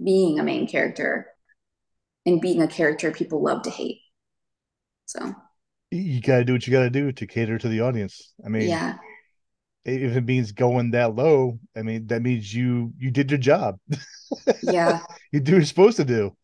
being 0.03 0.39
a 0.39 0.43
main 0.43 0.67
character 0.67 1.27
and 2.25 2.41
being 2.41 2.61
a 2.61 2.67
character 2.67 3.11
people 3.11 3.43
love 3.43 3.63
to 3.63 3.69
hate. 3.69 3.99
So 5.05 5.35
you 5.97 6.21
got 6.21 6.37
to 6.37 6.45
do 6.45 6.53
what 6.53 6.65
you 6.65 6.73
got 6.73 6.83
to 6.83 6.89
do 6.89 7.11
to 7.11 7.27
cater 7.27 7.57
to 7.57 7.67
the 7.67 7.81
audience. 7.81 8.33
I 8.45 8.49
mean, 8.49 8.69
yeah. 8.69 8.95
If 9.83 10.17
it 10.17 10.25
means 10.25 10.51
going 10.51 10.91
that 10.91 11.13
low, 11.15 11.59
I 11.77 11.83
mean 11.83 12.07
that 12.07 12.23
means 12.23 12.51
you 12.51 12.93
you 12.97 13.11
did 13.11 13.31
your 13.31 13.39
job. 13.39 13.79
Yeah, 14.63 15.01
you 15.31 15.39
do 15.39 15.53
what 15.53 15.57
you're 15.59 15.65
supposed 15.65 15.97
to 15.97 16.03
do. 16.03 16.35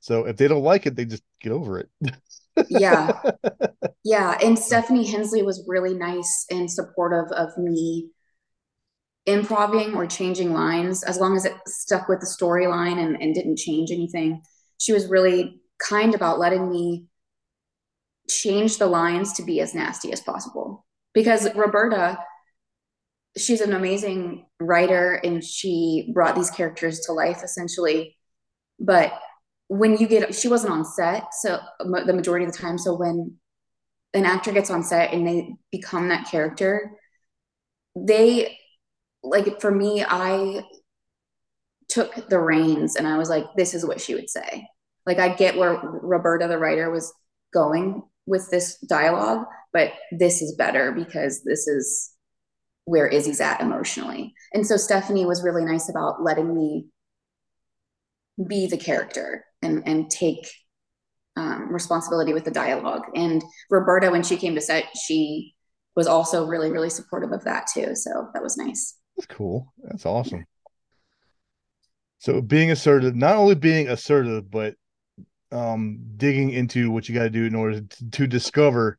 So 0.00 0.26
if 0.26 0.36
they 0.36 0.46
don't 0.46 0.62
like 0.62 0.86
it, 0.86 0.94
they 0.94 1.06
just 1.06 1.22
get 1.40 1.52
over 1.52 1.80
it. 1.80 1.88
yeah, 2.68 3.18
yeah. 4.04 4.36
And 4.42 4.58
Stephanie 4.58 5.10
Hensley 5.10 5.42
was 5.42 5.64
really 5.66 5.94
nice 5.94 6.46
and 6.50 6.70
supportive 6.70 7.32
of 7.32 7.56
me 7.56 8.10
improving 9.26 9.94
or 9.94 10.06
changing 10.06 10.52
lines 10.52 11.02
as 11.02 11.18
long 11.18 11.36
as 11.36 11.44
it 11.44 11.54
stuck 11.66 12.08
with 12.08 12.20
the 12.20 12.26
storyline 12.26 12.98
and, 12.98 13.20
and 13.20 13.34
didn't 13.34 13.58
change 13.58 13.90
anything. 13.90 14.42
She 14.78 14.92
was 14.92 15.08
really 15.08 15.60
kind 15.78 16.14
about 16.14 16.38
letting 16.38 16.68
me 16.68 17.06
change 18.30 18.78
the 18.78 18.86
lines 18.86 19.32
to 19.34 19.42
be 19.42 19.60
as 19.60 19.74
nasty 19.74 20.12
as 20.12 20.20
possible. 20.20 20.86
Because 21.12 21.52
Roberta 21.54 22.18
she's 23.36 23.60
an 23.60 23.72
amazing 23.72 24.46
writer 24.58 25.14
and 25.14 25.44
she 25.44 26.10
brought 26.12 26.34
these 26.34 26.50
characters 26.50 27.00
to 27.00 27.12
life 27.12 27.42
essentially. 27.44 28.16
But 28.78 29.12
when 29.68 29.96
you 29.98 30.08
get 30.08 30.34
she 30.34 30.48
wasn't 30.48 30.72
on 30.72 30.84
set 30.84 31.32
so 31.32 31.60
the 31.78 32.12
majority 32.12 32.44
of 32.44 32.52
the 32.52 32.58
time. 32.58 32.78
So 32.78 32.96
when 32.96 33.36
an 34.14 34.24
actor 34.24 34.52
gets 34.52 34.70
on 34.70 34.82
set 34.82 35.12
and 35.12 35.26
they 35.26 35.54
become 35.70 36.08
that 36.08 36.28
character 36.28 36.92
they 37.96 38.56
like 39.22 39.60
for 39.60 39.70
me 39.70 40.04
i 40.08 40.64
took 41.88 42.28
the 42.28 42.38
reins 42.38 42.96
and 42.96 43.06
i 43.06 43.18
was 43.18 43.28
like 43.28 43.44
this 43.56 43.74
is 43.74 43.84
what 43.84 44.00
she 44.00 44.14
would 44.14 44.30
say. 44.30 44.66
Like 45.06 45.18
i 45.18 45.28
get 45.28 45.56
where 45.56 45.74
roberta 45.74 46.48
the 46.48 46.58
writer 46.58 46.90
was 46.90 47.12
going 47.52 48.02
with 48.30 48.48
this 48.50 48.78
dialogue, 48.88 49.44
but 49.72 49.92
this 50.12 50.40
is 50.40 50.54
better 50.54 50.92
because 50.92 51.42
this 51.44 51.66
is 51.66 52.12
where 52.84 53.06
Izzy's 53.06 53.40
at 53.40 53.60
emotionally. 53.60 54.32
And 54.54 54.66
so 54.66 54.76
Stephanie 54.76 55.26
was 55.26 55.42
really 55.42 55.64
nice 55.64 55.90
about 55.90 56.22
letting 56.22 56.54
me 56.54 56.86
be 58.46 58.66
the 58.66 58.78
character 58.78 59.44
and 59.60 59.82
and 59.86 60.10
take 60.10 60.48
um, 61.36 61.72
responsibility 61.72 62.32
with 62.32 62.44
the 62.44 62.50
dialogue. 62.50 63.02
And 63.14 63.42
Roberta, 63.68 64.10
when 64.10 64.22
she 64.22 64.36
came 64.36 64.54
to 64.54 64.60
set, 64.60 64.84
she 64.96 65.54
was 65.96 66.06
also 66.06 66.46
really 66.46 66.70
really 66.70 66.90
supportive 66.90 67.32
of 67.32 67.44
that 67.44 67.66
too. 67.72 67.94
So 67.94 68.28
that 68.32 68.42
was 68.42 68.56
nice. 68.56 68.96
That's 69.16 69.26
cool. 69.26 69.74
That's 69.82 70.06
awesome. 70.06 70.46
So 72.18 72.40
being 72.40 72.70
assertive, 72.70 73.14
not 73.16 73.36
only 73.36 73.54
being 73.54 73.88
assertive, 73.88 74.50
but 74.50 74.74
um, 75.52 76.00
digging 76.16 76.50
into 76.50 76.90
what 76.90 77.08
you 77.08 77.14
got 77.14 77.24
to 77.24 77.30
do 77.30 77.44
in 77.44 77.54
order 77.54 77.80
to, 77.80 78.10
to, 78.10 78.26
discover 78.26 78.98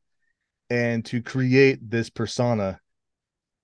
and 0.69 1.05
to 1.05 1.21
create 1.21 1.89
this 1.89 2.09
persona, 2.09 2.79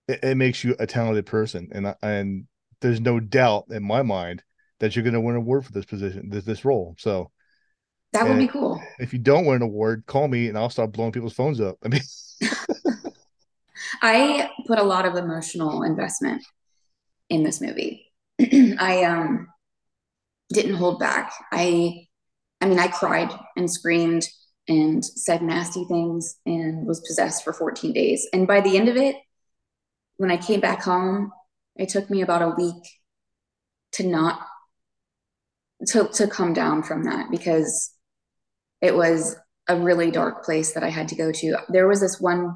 it, 0.07 0.23
it, 0.23 0.37
makes 0.37 0.63
you 0.63 0.75
a 0.79 0.87
talented 0.87 1.25
person. 1.25 1.69
And 1.71 1.95
and 2.01 2.47
there's 2.81 3.01
no 3.01 3.19
doubt 3.19 3.65
in 3.69 3.83
my 3.83 4.01
mind 4.03 4.43
that 4.79 4.95
you're 4.95 5.03
going 5.03 5.13
to 5.13 5.21
win 5.21 5.35
an 5.35 5.41
award 5.41 5.65
for 5.65 5.71
this 5.71 5.85
position, 5.85 6.29
this 6.29 6.45
this 6.45 6.63
role. 6.63 6.95
So 6.97 7.31
that 8.13 8.27
would 8.27 8.39
be 8.39 8.47
cool. 8.47 8.81
If 8.99 9.13
you 9.13 9.19
don't 9.19 9.45
win 9.45 9.57
an 9.57 9.61
award, 9.63 10.05
call 10.05 10.27
me 10.27 10.47
and 10.47 10.57
I'll 10.57 10.69
start 10.69 10.91
blowing 10.91 11.11
people's 11.11 11.33
phones 11.33 11.59
up. 11.59 11.77
I 11.83 11.89
mean, 11.89 12.01
I 14.01 14.49
put 14.65 14.79
a 14.79 14.83
lot 14.83 15.05
of 15.05 15.15
emotional 15.15 15.83
investment 15.83 16.43
in 17.29 17.43
this 17.43 17.59
movie. 17.61 18.11
I 18.39 19.03
um 19.03 19.47
didn't 20.49 20.75
hold 20.75 20.99
back. 20.99 21.31
I 21.51 22.06
I 22.61 22.67
mean, 22.67 22.79
I 22.79 22.87
cried 22.87 23.31
and 23.55 23.71
screamed 23.71 24.27
and 24.67 25.03
said 25.03 25.41
nasty 25.41 25.85
things 25.85 26.37
and 26.45 26.85
was 26.85 26.99
possessed 27.07 27.43
for 27.43 27.53
14 27.53 27.93
days. 27.93 28.27
And 28.33 28.47
by 28.47 28.61
the 28.61 28.77
end 28.77 28.89
of 28.89 28.97
it, 28.97 29.15
when 30.17 30.31
I 30.31 30.37
came 30.37 30.59
back 30.59 30.81
home, 30.81 31.31
it 31.75 31.89
took 31.89 32.09
me 32.09 32.21
about 32.21 32.41
a 32.41 32.55
week 32.57 32.83
to 33.93 34.07
not 34.07 34.41
to 35.87 36.07
to 36.07 36.27
come 36.27 36.53
down 36.53 36.81
from 36.81 37.03
that 37.03 37.29
because 37.29 37.93
it 38.81 38.95
was 38.95 39.35
a 39.67 39.79
really 39.79 40.11
dark 40.11 40.43
place 40.43 40.73
that 40.73 40.83
I 40.83 40.89
had 40.89 41.09
to 41.09 41.15
go 41.15 41.31
to. 41.31 41.57
There 41.69 41.87
was 41.87 42.01
this 42.01 42.19
one 42.19 42.53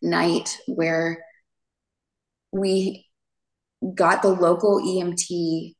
night 0.00 0.58
where 0.66 1.24
we 2.52 3.06
got 3.94 4.22
the 4.22 4.28
local 4.28 4.80
EMT 4.80 5.74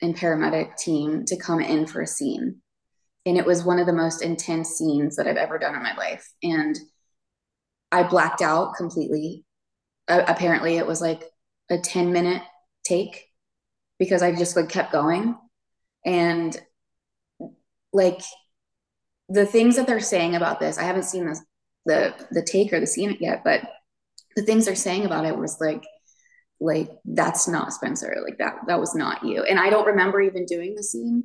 and 0.00 0.16
paramedic 0.16 0.76
team 0.76 1.24
to 1.26 1.36
come 1.36 1.60
in 1.60 1.86
for 1.86 2.02
a 2.02 2.06
scene 2.06 2.61
and 3.24 3.36
it 3.36 3.46
was 3.46 3.64
one 3.64 3.78
of 3.78 3.86
the 3.86 3.92
most 3.92 4.22
intense 4.22 4.70
scenes 4.70 5.16
that 5.16 5.26
I've 5.26 5.36
ever 5.36 5.58
done 5.58 5.74
in 5.74 5.82
my 5.82 5.94
life. 5.94 6.28
And 6.42 6.76
I 7.90 8.02
blacked 8.02 8.42
out 8.42 8.74
completely. 8.76 9.44
Uh, 10.08 10.22
apparently, 10.26 10.76
it 10.76 10.86
was 10.86 11.00
like 11.00 11.22
a 11.70 11.78
10 11.78 12.12
minute 12.12 12.42
take 12.84 13.28
because 13.98 14.22
I 14.22 14.34
just 14.34 14.56
like 14.56 14.68
kept 14.68 14.92
going. 14.92 15.36
And 16.04 16.60
like 17.92 18.20
the 19.28 19.46
things 19.46 19.76
that 19.76 19.86
they're 19.86 20.00
saying 20.00 20.34
about 20.34 20.58
this, 20.58 20.78
I 20.78 20.82
haven't 20.82 21.04
seen 21.04 21.26
this, 21.26 21.40
the 21.86 22.14
the 22.30 22.42
take 22.42 22.72
or 22.72 22.80
the 22.80 22.86
scene 22.86 23.16
yet, 23.20 23.42
but 23.44 23.62
the 24.34 24.42
things 24.42 24.64
they're 24.64 24.74
saying 24.74 25.04
about 25.04 25.26
it 25.26 25.36
was 25.36 25.60
like, 25.60 25.84
like 26.60 26.90
that's 27.04 27.46
not 27.46 27.72
Spencer, 27.72 28.16
like 28.24 28.38
that 28.38 28.56
that 28.66 28.80
was 28.80 28.94
not 28.94 29.24
you. 29.24 29.44
And 29.44 29.60
I 29.60 29.70
don't 29.70 29.86
remember 29.86 30.20
even 30.20 30.44
doing 30.46 30.74
the 30.74 30.82
scene 30.82 31.24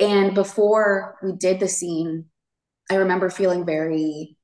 And 0.00 0.34
before 0.34 1.16
we 1.22 1.32
did 1.32 1.60
the 1.60 1.68
scene, 1.68 2.26
I 2.90 2.96
remember 2.96 3.30
feeling 3.30 3.66
very 3.66 4.36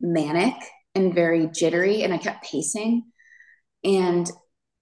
manic 0.00 0.54
and 0.94 1.14
very 1.14 1.48
jittery, 1.48 2.02
and 2.02 2.14
I 2.14 2.18
kept 2.18 2.44
pacing. 2.44 3.04
And 3.82 4.30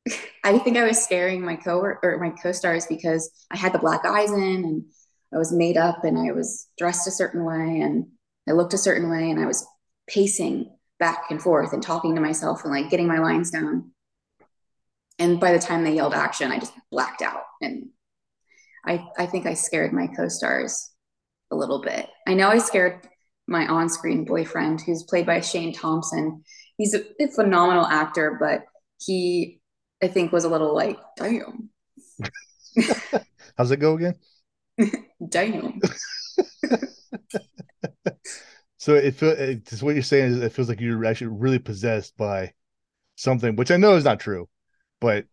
I 0.44 0.58
think 0.58 0.76
I 0.76 0.86
was 0.86 1.02
scaring 1.02 1.44
my 1.44 1.56
co 1.56 1.78
or 1.80 2.18
my 2.20 2.30
co-stars 2.30 2.86
because 2.86 3.30
I 3.50 3.56
had 3.56 3.72
the 3.72 3.78
black 3.78 4.04
eyes 4.04 4.30
in 4.30 4.64
and 4.64 4.84
I 5.32 5.38
was 5.38 5.52
made 5.52 5.76
up 5.76 6.04
and 6.04 6.18
I 6.18 6.32
was 6.32 6.68
dressed 6.76 7.06
a 7.06 7.12
certain 7.12 7.44
way 7.44 7.80
and 7.80 8.06
I 8.48 8.52
looked 8.52 8.74
a 8.74 8.78
certain 8.78 9.10
way 9.10 9.30
and 9.30 9.40
I 9.40 9.46
was 9.46 9.66
pacing 10.08 10.70
back 10.98 11.30
and 11.30 11.40
forth 11.40 11.72
and 11.72 11.82
talking 11.82 12.14
to 12.14 12.20
myself 12.20 12.64
and 12.64 12.72
like 12.72 12.90
getting 12.90 13.06
my 13.06 13.18
lines 13.18 13.50
down. 13.50 13.92
And 15.18 15.40
by 15.40 15.52
the 15.52 15.58
time 15.58 15.84
they 15.84 15.94
yelled 15.94 16.14
action, 16.14 16.50
I 16.50 16.58
just 16.58 16.72
blacked 16.90 17.22
out. 17.22 17.44
And 17.60 17.90
I 18.84 19.06
I 19.18 19.26
think 19.26 19.46
I 19.46 19.54
scared 19.54 19.92
my 19.92 20.06
co-stars 20.08 20.90
a 21.50 21.56
little 21.56 21.80
bit. 21.80 22.08
I 22.26 22.34
know 22.34 22.48
I 22.48 22.58
scared 22.58 23.06
my 23.46 23.66
on-screen 23.66 24.24
boyfriend 24.24 24.80
who's 24.80 25.04
played 25.04 25.26
by 25.26 25.40
Shane 25.40 25.72
Thompson. 25.72 26.42
He's 26.78 26.94
a, 26.94 27.02
a 27.20 27.28
phenomenal 27.28 27.86
actor, 27.86 28.36
but 28.40 28.64
he 29.04 29.60
I 30.02 30.08
think 30.08 30.32
was 30.32 30.44
a 30.44 30.48
little 30.48 30.74
like, 30.74 30.98
damn. 31.16 31.70
How's 33.56 33.70
it 33.70 33.76
go 33.78 33.94
again? 33.94 34.14
damn. 35.28 35.80
so 38.78 38.94
it 38.94 39.14
feels 39.14 39.38
it's 39.38 39.82
what 39.82 39.94
you're 39.94 40.02
saying 40.02 40.32
is 40.32 40.38
it 40.38 40.52
feels 40.52 40.68
like 40.68 40.80
you're 40.80 41.04
actually 41.04 41.28
really 41.28 41.58
possessed 41.58 42.16
by 42.16 42.52
something, 43.16 43.56
which 43.56 43.70
I 43.70 43.76
know 43.76 43.94
is 43.94 44.04
not 44.04 44.20
true, 44.20 44.48
but 45.00 45.26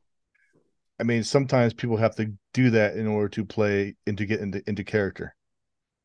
I 0.99 1.03
mean 1.03 1.23
sometimes 1.23 1.73
people 1.73 1.97
have 1.97 2.15
to 2.15 2.33
do 2.53 2.69
that 2.71 2.95
in 2.95 3.07
order 3.07 3.29
to 3.29 3.45
play 3.45 3.95
and 4.05 4.17
to 4.17 4.25
get 4.25 4.39
into 4.39 4.61
into 4.67 4.83
character. 4.83 5.35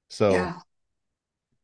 So, 0.09 0.33
yeah. 0.33 0.59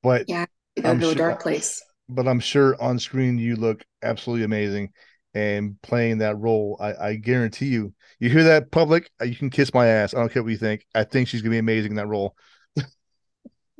but 0.02 0.24
yeah, 0.28 0.46
go 0.80 0.94
to 0.94 1.00
sure, 1.00 1.12
a 1.12 1.14
dark 1.14 1.42
place. 1.42 1.82
But 2.08 2.26
I'm 2.26 2.40
sure 2.40 2.80
on 2.80 2.98
screen 2.98 3.38
you 3.38 3.56
look 3.56 3.84
absolutely 4.02 4.44
amazing 4.44 4.92
and 5.34 5.80
playing 5.82 6.18
that 6.18 6.36
role. 6.38 6.76
I, 6.80 6.94
I 6.94 7.14
guarantee 7.14 7.66
you, 7.66 7.94
you 8.18 8.30
hear 8.30 8.44
that 8.44 8.70
public, 8.70 9.10
uh, 9.20 9.26
you 9.26 9.36
can 9.36 9.50
kiss 9.50 9.72
my 9.72 9.86
ass. 9.86 10.14
I 10.14 10.18
don't 10.18 10.32
care 10.32 10.42
what 10.42 10.50
you 10.50 10.58
think. 10.58 10.84
I 10.94 11.04
think 11.04 11.28
she's 11.28 11.42
gonna 11.42 11.52
be 11.52 11.58
amazing 11.58 11.92
in 11.92 11.96
that 11.96 12.08
role. 12.08 12.34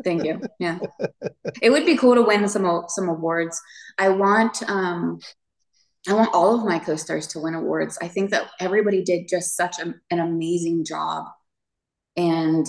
Thank 0.05 0.25
you. 0.25 0.41
Yeah, 0.59 0.79
it 1.63 1.71
would 1.71 1.85
be 1.85 1.97
cool 1.97 2.15
to 2.15 2.23
win 2.23 2.49
some 2.49 2.85
some 2.89 3.09
awards. 3.09 3.61
I 3.99 4.09
want 4.11 4.63
um, 4.69 5.21
I 6.09 6.15
want 6.15 6.35
all 6.35 6.55
of 6.55 6.65
my 6.65 6.79
co-stars 6.79 7.27
to 7.29 7.41
win 7.41 7.55
awards. 7.55 7.99
I 8.01 8.09
think 8.09 8.31
that 8.31 8.51
everybody 8.59 9.03
did 9.03 9.29
just 9.29 9.55
such 9.57 9.79
a, 9.79 9.95
an 10.11 10.19
amazing 10.19 10.85
job, 10.85 11.27
and 12.17 12.67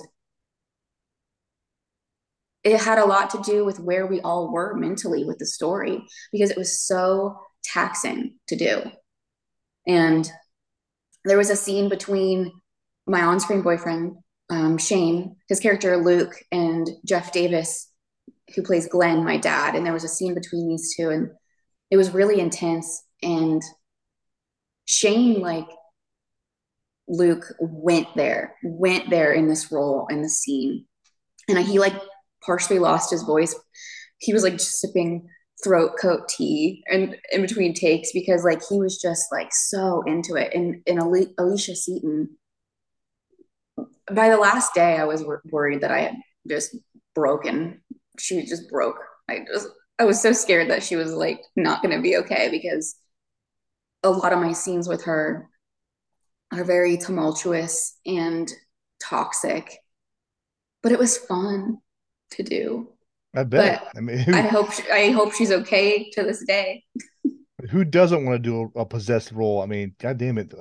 it 2.63 2.79
had 2.79 2.99
a 2.99 3.05
lot 3.05 3.29
to 3.31 3.41
do 3.41 3.65
with 3.65 3.79
where 3.79 4.05
we 4.05 4.21
all 4.21 4.51
were 4.51 4.75
mentally 4.75 5.23
with 5.23 5.39
the 5.39 5.45
story 5.45 6.03
because 6.31 6.51
it 6.51 6.57
was 6.57 6.79
so 6.79 7.39
taxing 7.63 8.35
to 8.47 8.55
do. 8.55 8.83
And 9.87 10.29
there 11.25 11.37
was 11.37 11.49
a 11.49 11.55
scene 11.55 11.89
between 11.89 12.51
my 13.07 13.23
on 13.23 13.39
screen 13.39 13.61
boyfriend, 13.61 14.17
um, 14.49 14.77
Shane, 14.77 15.37
his 15.47 15.59
character 15.59 15.97
Luke, 15.97 16.35
and 16.51 16.87
Jeff 17.05 17.31
Davis, 17.31 17.89
who 18.55 18.61
plays 18.61 18.87
Glenn, 18.87 19.23
my 19.23 19.37
dad. 19.37 19.75
And 19.75 19.85
there 19.85 19.93
was 19.93 20.03
a 20.03 20.09
scene 20.09 20.35
between 20.35 20.67
these 20.67 20.95
two, 20.95 21.09
and 21.09 21.31
it 21.89 21.97
was 21.97 22.11
really 22.11 22.39
intense. 22.39 23.03
And 23.23 23.61
Shane, 24.85 25.41
like, 25.41 25.67
Luke 27.07 27.53
went 27.59 28.07
there, 28.15 28.55
went 28.63 29.09
there 29.09 29.33
in 29.33 29.47
this 29.47 29.71
role 29.71 30.07
in 30.09 30.21
the 30.21 30.29
scene. 30.29 30.85
And 31.49 31.59
he 31.59 31.77
like 31.77 31.95
partially 32.45 32.79
lost 32.79 33.11
his 33.11 33.23
voice. 33.23 33.53
He 34.19 34.33
was 34.33 34.43
like 34.43 34.53
just 34.53 34.79
sipping 34.79 35.27
throat 35.63 35.91
coat 35.99 36.27
tea 36.27 36.83
and 36.91 37.15
in 37.31 37.41
between 37.41 37.73
takes 37.73 38.11
because 38.13 38.43
like 38.43 38.61
he 38.67 38.79
was 38.79 38.99
just 38.99 39.25
like 39.31 39.49
so 39.51 40.01
into 40.07 40.35
it 40.35 40.51
and 40.53 40.81
in 40.85 40.97
alicia 40.97 41.75
Seaton, 41.75 42.29
by 44.11 44.29
the 44.29 44.37
last 44.37 44.73
day 44.73 44.97
i 44.97 45.03
was 45.03 45.23
wor- 45.23 45.43
worried 45.51 45.81
that 45.81 45.91
i 45.91 45.99
had 45.99 46.15
just 46.49 46.75
broken 47.13 47.79
she 48.17 48.43
just 48.43 48.69
broke 48.69 48.97
i 49.29 49.45
just 49.51 49.67
i 49.99 50.03
was 50.03 50.19
so 50.19 50.33
scared 50.33 50.69
that 50.69 50.81
she 50.81 50.95
was 50.95 51.13
like 51.13 51.41
not 51.55 51.83
going 51.83 51.95
to 51.95 52.01
be 52.01 52.17
okay 52.17 52.49
because 52.49 52.95
a 54.03 54.09
lot 54.09 54.33
of 54.33 54.39
my 54.39 54.53
scenes 54.53 54.87
with 54.87 55.03
her 55.03 55.49
are 56.51 56.63
very 56.63 56.97
tumultuous 56.97 57.97
and 58.05 58.51
toxic 59.01 59.77
but 60.83 60.91
it 60.91 60.99
was 60.99 61.17
fun 61.17 61.77
to 62.31 62.43
do 62.43 62.87
I 63.35 63.43
bet. 63.43 63.83
But 63.93 63.97
I 63.97 64.01
mean, 64.01 64.17
who, 64.17 64.33
I 64.33 64.41
hope 64.41 64.71
she, 64.71 64.91
I 64.91 65.11
hope 65.11 65.33
she's 65.33 65.51
okay 65.51 66.09
to 66.11 66.23
this 66.23 66.43
day. 66.45 66.83
who 67.69 67.85
doesn't 67.85 68.25
want 68.25 68.43
to 68.43 68.49
do 68.49 68.71
a, 68.75 68.81
a, 68.81 68.85
possessed 68.85 69.31
role? 69.31 69.61
I 69.61 69.65
mean, 69.67 69.95
god 69.99 70.17
damn 70.17 70.37
it. 70.37 70.53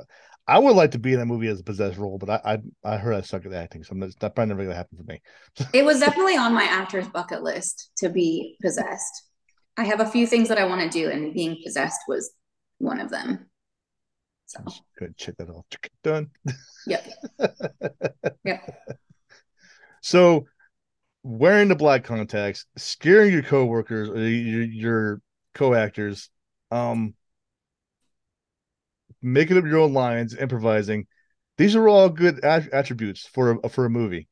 I 0.47 0.59
would 0.59 0.77
like 0.77 0.93
to 0.93 0.99
be 0.99 1.13
in 1.13 1.19
that 1.19 1.27
movie 1.27 1.49
as 1.49 1.61
a 1.61 1.65
possessed 1.65 1.99
role, 1.99 2.19
but 2.19 2.31
I 2.31 2.59
I, 2.85 2.95
I 2.95 2.97
heard 2.97 3.15
I 3.15 3.21
suck 3.23 3.47
at 3.47 3.53
acting, 3.53 3.85
so 3.85 3.95
that's 3.99 4.15
probably 4.17 4.47
never 4.47 4.65
gonna 4.65 4.75
happen 4.75 4.99
for 4.99 5.05
me. 5.05 5.21
it 5.73 5.85
was 5.85 6.01
definitely 6.01 6.37
on 6.37 6.55
my 6.55 6.65
actor's 6.65 7.09
bucket 7.09 7.43
list 7.43 7.91
to 7.99 8.09
be 8.09 8.57
possessed. 8.63 9.25
I 9.77 9.85
have 9.85 10.01
a 10.01 10.07
few 10.07 10.27
things 10.27 10.49
that 10.49 10.59
I 10.59 10.65
want 10.65 10.81
to 10.81 10.99
do, 10.99 11.11
and 11.11 11.35
being 11.35 11.57
possessed 11.65 12.01
was 12.07 12.31
one 12.81 12.99
of 12.99 13.11
them. 13.11 13.47
So 14.47 14.65
good, 14.99 15.17
check 15.17 15.37
that 15.37 15.49
off. 15.49 15.65
Done. 16.03 16.31
Yep. 16.87 17.09
yep. 18.45 18.81
So 20.01 20.47
wearing 21.23 21.69
the 21.69 21.77
black 21.77 22.03
contacts, 22.03 22.67
scaring 22.77 23.33
your 23.33 23.43
coworkers 23.43 24.09
or 24.09 24.19
your, 24.19 24.63
your 24.63 25.21
co-actors, 25.55 26.31
um, 26.71 27.15
making 29.23 29.59
up 29.59 29.65
your 29.65 29.79
own 29.79 29.93
lines, 29.93 30.35
improvising. 30.35 31.07
These 31.59 31.77
are 31.77 31.89
all 31.89 32.09
good 32.09 32.43
attributes 32.43 33.27
for 33.27 33.61
a, 33.63 33.69
for 33.69 33.85
a 33.85 33.91
movie. 33.91 34.27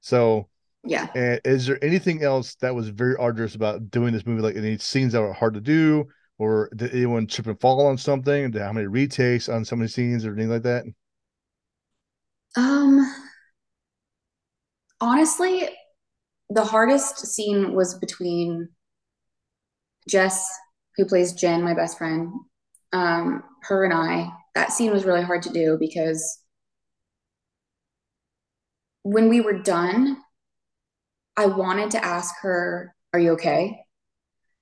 So, 0.00 0.48
yeah. 0.82 1.08
is 1.14 1.66
there 1.66 1.78
anything 1.84 2.22
else 2.22 2.54
that 2.56 2.74
was 2.74 2.88
very 2.88 3.14
arduous 3.16 3.54
about 3.54 3.90
doing 3.90 4.14
this 4.14 4.24
movie? 4.24 4.40
Like 4.40 4.56
any 4.56 4.78
scenes 4.78 5.12
that 5.12 5.20
were 5.20 5.34
hard 5.34 5.54
to 5.54 5.60
do, 5.60 6.08
or 6.40 6.70
did 6.74 6.94
anyone 6.94 7.26
trip 7.26 7.46
and 7.48 7.60
fall 7.60 7.86
on 7.86 7.98
something? 7.98 8.50
How 8.54 8.72
many 8.72 8.86
retakes 8.86 9.50
on 9.50 9.60
of 9.60 9.78
the 9.78 9.88
scenes 9.88 10.24
or 10.24 10.32
anything 10.32 10.48
like 10.48 10.62
that? 10.62 10.84
Um, 12.56 13.14
honestly, 15.02 15.68
the 16.48 16.64
hardest 16.64 17.26
scene 17.26 17.74
was 17.74 17.98
between 17.98 18.70
Jess, 20.08 20.48
who 20.96 21.04
plays 21.04 21.34
Jen, 21.34 21.62
my 21.62 21.74
best 21.74 21.98
friend, 21.98 22.32
um, 22.94 23.44
her 23.64 23.84
and 23.84 23.92
I. 23.92 24.32
That 24.54 24.72
scene 24.72 24.92
was 24.92 25.04
really 25.04 25.22
hard 25.22 25.42
to 25.42 25.52
do 25.52 25.76
because 25.78 26.38
when 29.02 29.28
we 29.28 29.42
were 29.42 29.58
done, 29.58 30.16
I 31.36 31.46
wanted 31.46 31.90
to 31.90 32.04
ask 32.04 32.34
her, 32.40 32.94
Are 33.12 33.20
you 33.20 33.32
okay? 33.32 33.80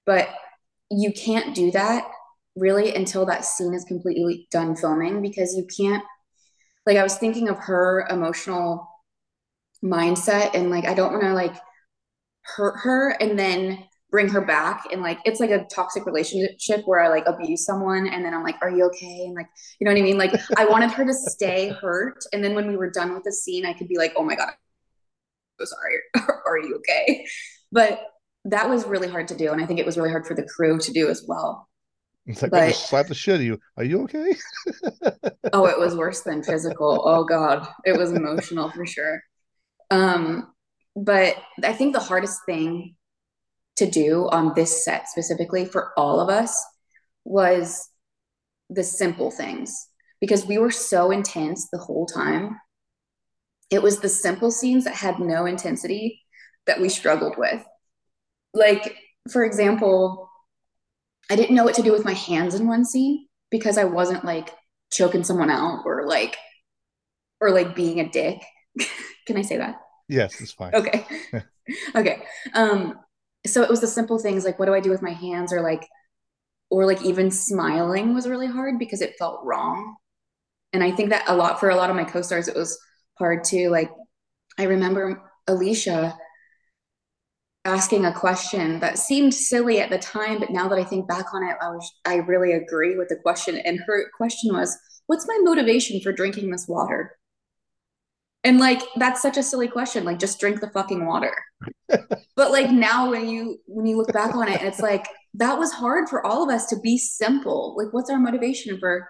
But 0.06 0.28
you 0.90 1.12
can't 1.12 1.54
do 1.54 1.70
that 1.72 2.04
really 2.56 2.94
until 2.94 3.26
that 3.26 3.44
scene 3.44 3.74
is 3.74 3.84
completely 3.84 4.48
done 4.50 4.74
filming 4.74 5.22
because 5.22 5.54
you 5.54 5.66
can't. 5.66 6.04
Like, 6.86 6.96
I 6.96 7.02
was 7.02 7.16
thinking 7.16 7.48
of 7.48 7.58
her 7.58 8.06
emotional 8.08 8.88
mindset, 9.84 10.54
and 10.54 10.70
like, 10.70 10.86
I 10.86 10.94
don't 10.94 11.12
want 11.12 11.24
to 11.24 11.34
like 11.34 11.54
hurt 12.56 12.78
her 12.80 13.10
and 13.20 13.38
then 13.38 13.84
bring 14.10 14.28
her 14.28 14.40
back 14.40 14.84
and 14.90 15.02
like 15.02 15.18
it's 15.24 15.38
like 15.38 15.50
a 15.50 15.64
toxic 15.66 16.06
relationship 16.06 16.82
where 16.86 17.00
I 17.00 17.08
like 17.08 17.26
abuse 17.26 17.64
someone 17.64 18.08
and 18.08 18.24
then 18.24 18.32
I'm 18.32 18.42
like, 18.42 18.56
are 18.62 18.70
you 18.70 18.86
okay? 18.86 19.24
And 19.26 19.34
like, 19.34 19.48
you 19.78 19.84
know 19.84 19.92
what 19.92 19.98
I 19.98 20.02
mean? 20.02 20.16
Like 20.16 20.32
I 20.56 20.64
wanted 20.64 20.90
her 20.92 21.04
to 21.04 21.12
stay 21.12 21.68
hurt. 21.80 22.24
And 22.32 22.42
then 22.42 22.54
when 22.54 22.68
we 22.68 22.76
were 22.76 22.90
done 22.90 23.12
with 23.12 23.24
the 23.24 23.32
scene, 23.32 23.66
I 23.66 23.74
could 23.74 23.88
be 23.88 23.98
like, 23.98 24.14
oh 24.16 24.24
my 24.24 24.34
God, 24.34 24.48
I'm 24.48 25.66
so 25.66 25.66
sorry. 25.66 26.28
are 26.46 26.58
you 26.58 26.76
okay? 26.76 27.26
But 27.70 28.02
that 28.50 28.68
was 28.68 28.86
really 28.86 29.08
hard 29.08 29.28
to 29.28 29.36
do. 29.36 29.52
And 29.52 29.62
I 29.62 29.66
think 29.66 29.78
it 29.78 29.86
was 29.86 29.96
really 29.96 30.10
hard 30.10 30.26
for 30.26 30.34
the 30.34 30.46
crew 30.46 30.78
to 30.78 30.92
do 30.92 31.08
as 31.08 31.24
well. 31.26 31.68
It's 32.26 32.42
like 32.42 32.50
but, 32.50 32.62
I 32.62 32.68
just 32.68 32.88
slapped 32.88 33.08
the 33.08 33.14
shit 33.14 33.34
out 33.34 33.40
of 33.40 33.46
you. 33.46 33.58
Are 33.76 33.84
you 33.84 34.02
okay? 34.02 34.34
oh, 35.52 35.66
it 35.66 35.78
was 35.78 35.94
worse 35.94 36.22
than 36.22 36.42
physical. 36.42 37.02
Oh 37.04 37.24
God. 37.24 37.66
It 37.84 37.96
was 37.96 38.12
emotional 38.12 38.70
for 38.70 38.86
sure. 38.86 39.22
Um, 39.90 40.52
but 40.94 41.36
I 41.62 41.72
think 41.72 41.94
the 41.94 42.00
hardest 42.00 42.40
thing 42.44 42.96
to 43.76 43.88
do 43.88 44.28
on 44.30 44.52
this 44.54 44.84
set 44.84 45.08
specifically 45.08 45.64
for 45.64 45.92
all 45.96 46.20
of 46.20 46.28
us 46.28 46.62
was 47.24 47.88
the 48.68 48.82
simple 48.82 49.30
things 49.30 49.88
because 50.20 50.44
we 50.44 50.58
were 50.58 50.70
so 50.70 51.10
intense 51.10 51.68
the 51.70 51.78
whole 51.78 52.06
time. 52.06 52.58
It 53.70 53.82
was 53.82 54.00
the 54.00 54.08
simple 54.08 54.50
scenes 54.50 54.84
that 54.84 54.94
had 54.94 55.18
no 55.18 55.46
intensity 55.46 56.22
that 56.66 56.80
we 56.80 56.88
struggled 56.88 57.36
with. 57.38 57.64
Like, 58.54 58.96
for 59.30 59.44
example, 59.44 60.30
I 61.30 61.36
didn't 61.36 61.54
know 61.54 61.64
what 61.64 61.74
to 61.74 61.82
do 61.82 61.92
with 61.92 62.04
my 62.04 62.14
hands 62.14 62.54
in 62.54 62.66
one 62.66 62.84
scene 62.84 63.26
because 63.50 63.78
I 63.78 63.84
wasn't 63.84 64.24
like 64.24 64.50
choking 64.90 65.24
someone 65.24 65.50
out 65.50 65.82
or 65.84 66.06
like 66.06 66.36
or 67.40 67.50
like 67.50 67.74
being 67.74 68.00
a 68.00 68.08
dick. 68.08 68.42
Can 69.26 69.36
I 69.36 69.42
say 69.42 69.58
that? 69.58 69.80
Yes, 70.08 70.40
it's 70.40 70.52
fine. 70.52 70.74
Okay. 70.74 71.04
okay. 71.94 72.22
Um, 72.54 72.98
so 73.46 73.62
it 73.62 73.70
was 73.70 73.80
the 73.80 73.86
simple 73.86 74.18
things 74.18 74.44
like 74.44 74.58
what 74.58 74.66
do 74.66 74.74
I 74.74 74.80
do 74.80 74.90
with 74.90 75.02
my 75.02 75.12
hands 75.12 75.52
or 75.52 75.60
like 75.62 75.86
or 76.70 76.86
like 76.86 77.02
even 77.02 77.30
smiling 77.30 78.14
was 78.14 78.28
really 78.28 78.46
hard 78.46 78.78
because 78.78 79.00
it 79.00 79.16
felt 79.18 79.44
wrong. 79.44 79.96
And 80.72 80.84
I 80.84 80.90
think 80.92 81.10
that 81.10 81.24
a 81.28 81.36
lot 81.36 81.60
for 81.60 81.70
a 81.70 81.76
lot 81.76 81.90
of 81.90 81.96
my 81.96 82.04
co-stars 82.04 82.48
it 82.48 82.56
was 82.56 82.78
hard 83.18 83.44
too. 83.44 83.70
Like 83.70 83.90
I 84.58 84.64
remember 84.64 85.22
Alicia 85.46 86.16
asking 87.68 88.06
a 88.06 88.12
question 88.12 88.80
that 88.80 88.98
seemed 88.98 89.34
silly 89.34 89.80
at 89.80 89.90
the 89.90 89.98
time, 89.98 90.40
but 90.40 90.50
now 90.50 90.68
that 90.68 90.78
I 90.78 90.84
think 90.84 91.06
back 91.06 91.26
on 91.34 91.42
it, 91.42 91.56
I 91.60 91.68
was 91.68 91.92
I 92.06 92.16
really 92.16 92.52
agree 92.52 92.96
with 92.96 93.08
the 93.08 93.16
question. 93.16 93.58
And 93.58 93.80
her 93.86 94.10
question 94.16 94.54
was, 94.54 94.76
"What's 95.06 95.28
my 95.28 95.38
motivation 95.42 96.00
for 96.00 96.12
drinking 96.12 96.50
this 96.50 96.66
water?" 96.66 97.16
And 98.44 98.58
like 98.58 98.82
that's 98.96 99.20
such 99.20 99.36
a 99.36 99.42
silly 99.42 99.68
question. 99.68 100.04
Like 100.04 100.18
just 100.18 100.40
drink 100.40 100.60
the 100.60 100.70
fucking 100.70 101.04
water. 101.06 101.34
but 101.88 102.50
like 102.50 102.70
now 102.70 103.10
when 103.10 103.28
you 103.28 103.58
when 103.66 103.86
you 103.86 103.96
look 103.98 104.12
back 104.12 104.34
on 104.34 104.48
it, 104.48 104.62
it's 104.62 104.80
like 104.80 105.06
that 105.34 105.58
was 105.58 105.72
hard 105.72 106.08
for 106.08 106.24
all 106.26 106.42
of 106.42 106.54
us 106.54 106.66
to 106.66 106.80
be 106.80 106.96
simple. 106.96 107.76
Like 107.76 107.92
what's 107.92 108.10
our 108.10 108.18
motivation 108.18 108.78
for 108.80 109.08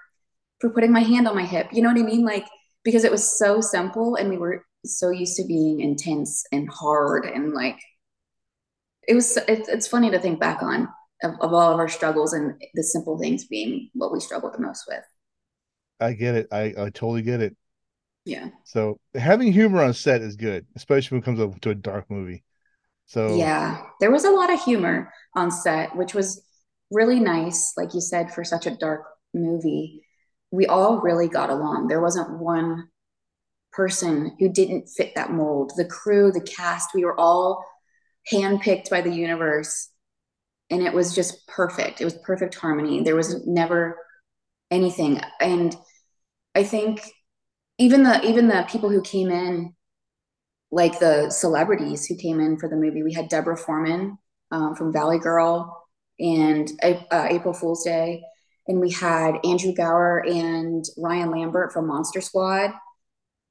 for 0.60 0.70
putting 0.70 0.92
my 0.92 1.02
hand 1.02 1.28
on 1.28 1.36
my 1.36 1.44
hip? 1.44 1.68
You 1.72 1.82
know 1.82 1.90
what 1.90 2.00
I 2.00 2.02
mean? 2.02 2.24
Like 2.24 2.46
because 2.84 3.04
it 3.04 3.12
was 3.12 3.38
so 3.38 3.60
simple 3.60 4.16
and 4.16 4.30
we 4.30 4.38
were 4.38 4.64
so 4.84 5.10
used 5.10 5.36
to 5.36 5.44
being 5.44 5.80
intense 5.80 6.44
and 6.52 6.68
hard 6.70 7.24
and 7.24 7.52
like 7.52 7.78
it 9.08 9.14
was 9.14 9.36
it's, 9.48 9.68
it's 9.68 9.88
funny 9.88 10.10
to 10.10 10.20
think 10.20 10.38
back 10.38 10.62
on 10.62 10.86
of, 11.22 11.32
of 11.40 11.52
all 11.52 11.72
of 11.72 11.78
our 11.78 11.88
struggles 11.88 12.34
and 12.34 12.54
the 12.74 12.82
simple 12.82 13.18
things 13.18 13.46
being 13.46 13.90
what 13.94 14.12
we 14.12 14.20
struggled 14.20 14.54
the 14.54 14.60
most 14.60 14.84
with. 14.86 15.02
I 15.98 16.12
get 16.12 16.36
it. 16.36 16.48
I, 16.52 16.74
I 16.78 16.90
totally 16.90 17.22
get 17.22 17.40
it. 17.40 17.56
Yeah. 18.24 18.50
So 18.64 19.00
having 19.14 19.52
humor 19.52 19.82
on 19.82 19.94
set 19.94 20.20
is 20.20 20.36
good, 20.36 20.66
especially 20.76 21.16
when 21.16 21.22
it 21.22 21.24
comes 21.24 21.40
up 21.40 21.60
to 21.62 21.70
a 21.70 21.74
dark 21.74 22.10
movie. 22.10 22.44
So 23.06 23.36
yeah, 23.36 23.82
there 24.00 24.10
was 24.10 24.24
a 24.24 24.30
lot 24.30 24.52
of 24.52 24.62
humor 24.62 25.10
on 25.34 25.50
set, 25.50 25.96
which 25.96 26.14
was 26.14 26.42
really 26.90 27.18
nice. 27.18 27.72
Like 27.76 27.94
you 27.94 28.02
said, 28.02 28.30
for 28.32 28.44
such 28.44 28.66
a 28.66 28.76
dark 28.76 29.06
movie, 29.32 30.02
we 30.50 30.66
all 30.66 31.00
really 31.00 31.28
got 31.28 31.48
along. 31.48 31.88
There 31.88 32.02
wasn't 32.02 32.38
one 32.38 32.88
person 33.72 34.36
who 34.38 34.50
didn't 34.50 34.88
fit 34.88 35.14
that 35.14 35.32
mold. 35.32 35.72
The 35.76 35.86
crew, 35.86 36.30
the 36.30 36.42
cast, 36.42 36.90
we 36.94 37.04
were 37.04 37.18
all 37.18 37.64
handpicked 38.32 38.90
by 38.90 39.00
the 39.00 39.14
universe 39.14 39.90
and 40.70 40.82
it 40.82 40.92
was 40.92 41.14
just 41.14 41.46
perfect. 41.46 42.00
It 42.00 42.04
was 42.04 42.18
perfect 42.18 42.54
harmony. 42.54 43.02
There 43.02 43.16
was 43.16 43.46
never 43.46 43.96
anything. 44.70 45.20
And 45.40 45.74
I 46.54 46.64
think 46.64 47.00
even 47.78 48.02
the 48.02 48.22
even 48.26 48.48
the 48.48 48.66
people 48.68 48.90
who 48.90 49.02
came 49.02 49.30
in, 49.30 49.74
like 50.70 50.98
the 50.98 51.30
celebrities 51.30 52.06
who 52.06 52.16
came 52.16 52.40
in 52.40 52.58
for 52.58 52.68
the 52.68 52.76
movie, 52.76 53.02
we 53.02 53.14
had 53.14 53.28
Deborah 53.28 53.56
Foreman 53.56 54.18
um, 54.50 54.74
from 54.74 54.92
Valley 54.92 55.18
Girl 55.18 55.86
and 56.18 56.70
uh, 56.82 57.26
April 57.30 57.54
Fool's 57.54 57.84
Day, 57.84 58.22
and 58.66 58.80
we 58.80 58.90
had 58.90 59.36
Andrew 59.44 59.72
Gower 59.72 60.24
and 60.26 60.84
Ryan 60.98 61.30
Lambert 61.30 61.72
from 61.72 61.86
Monster 61.86 62.20
Squad, 62.20 62.72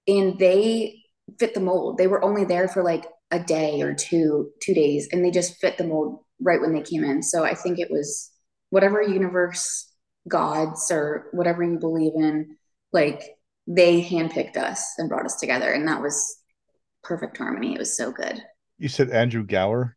and 0.08 0.38
they 0.38 1.02
fit 1.40 1.54
the 1.54 1.62
mold. 1.62 1.98
They 1.98 2.08
were 2.08 2.24
only 2.24 2.46
there 2.46 2.68
for 2.68 2.84
like 2.84 3.06
a 3.32 3.40
day 3.40 3.82
or 3.82 3.94
two 3.94 4.52
two 4.62 4.74
days 4.74 5.10
and 5.12 5.24
they 5.24 5.32
just 5.32 5.60
fit 5.60 5.78
the 5.78 5.84
mold 5.84 6.20
right 6.42 6.62
when 6.62 6.74
they 6.74 6.82
came 6.82 7.04
in. 7.04 7.22
So 7.22 7.44
i 7.44 7.54
think 7.54 7.80
it 7.80 7.92
was 7.92 8.32
whatever 8.70 9.02
universe 9.02 9.90
gods 10.28 10.92
or 10.92 11.28
whatever 11.32 11.64
you 11.64 11.80
believe 11.80 12.14
in 12.16 12.58
like 12.92 13.24
they 13.66 14.02
handpicked 14.02 14.58
us 14.58 14.94
and 14.98 15.10
brought 15.10 15.26
us 15.26 15.36
together 15.36 15.72
and 15.72 15.88
that 15.88 16.02
was 16.02 16.38
perfect 17.04 17.38
harmony. 17.38 17.74
It 17.74 17.80
was 17.80 17.96
so 17.96 18.12
good. 18.12 18.42
You 18.78 18.90
said 18.90 19.10
andrew 19.10 19.44
gower? 19.44 19.96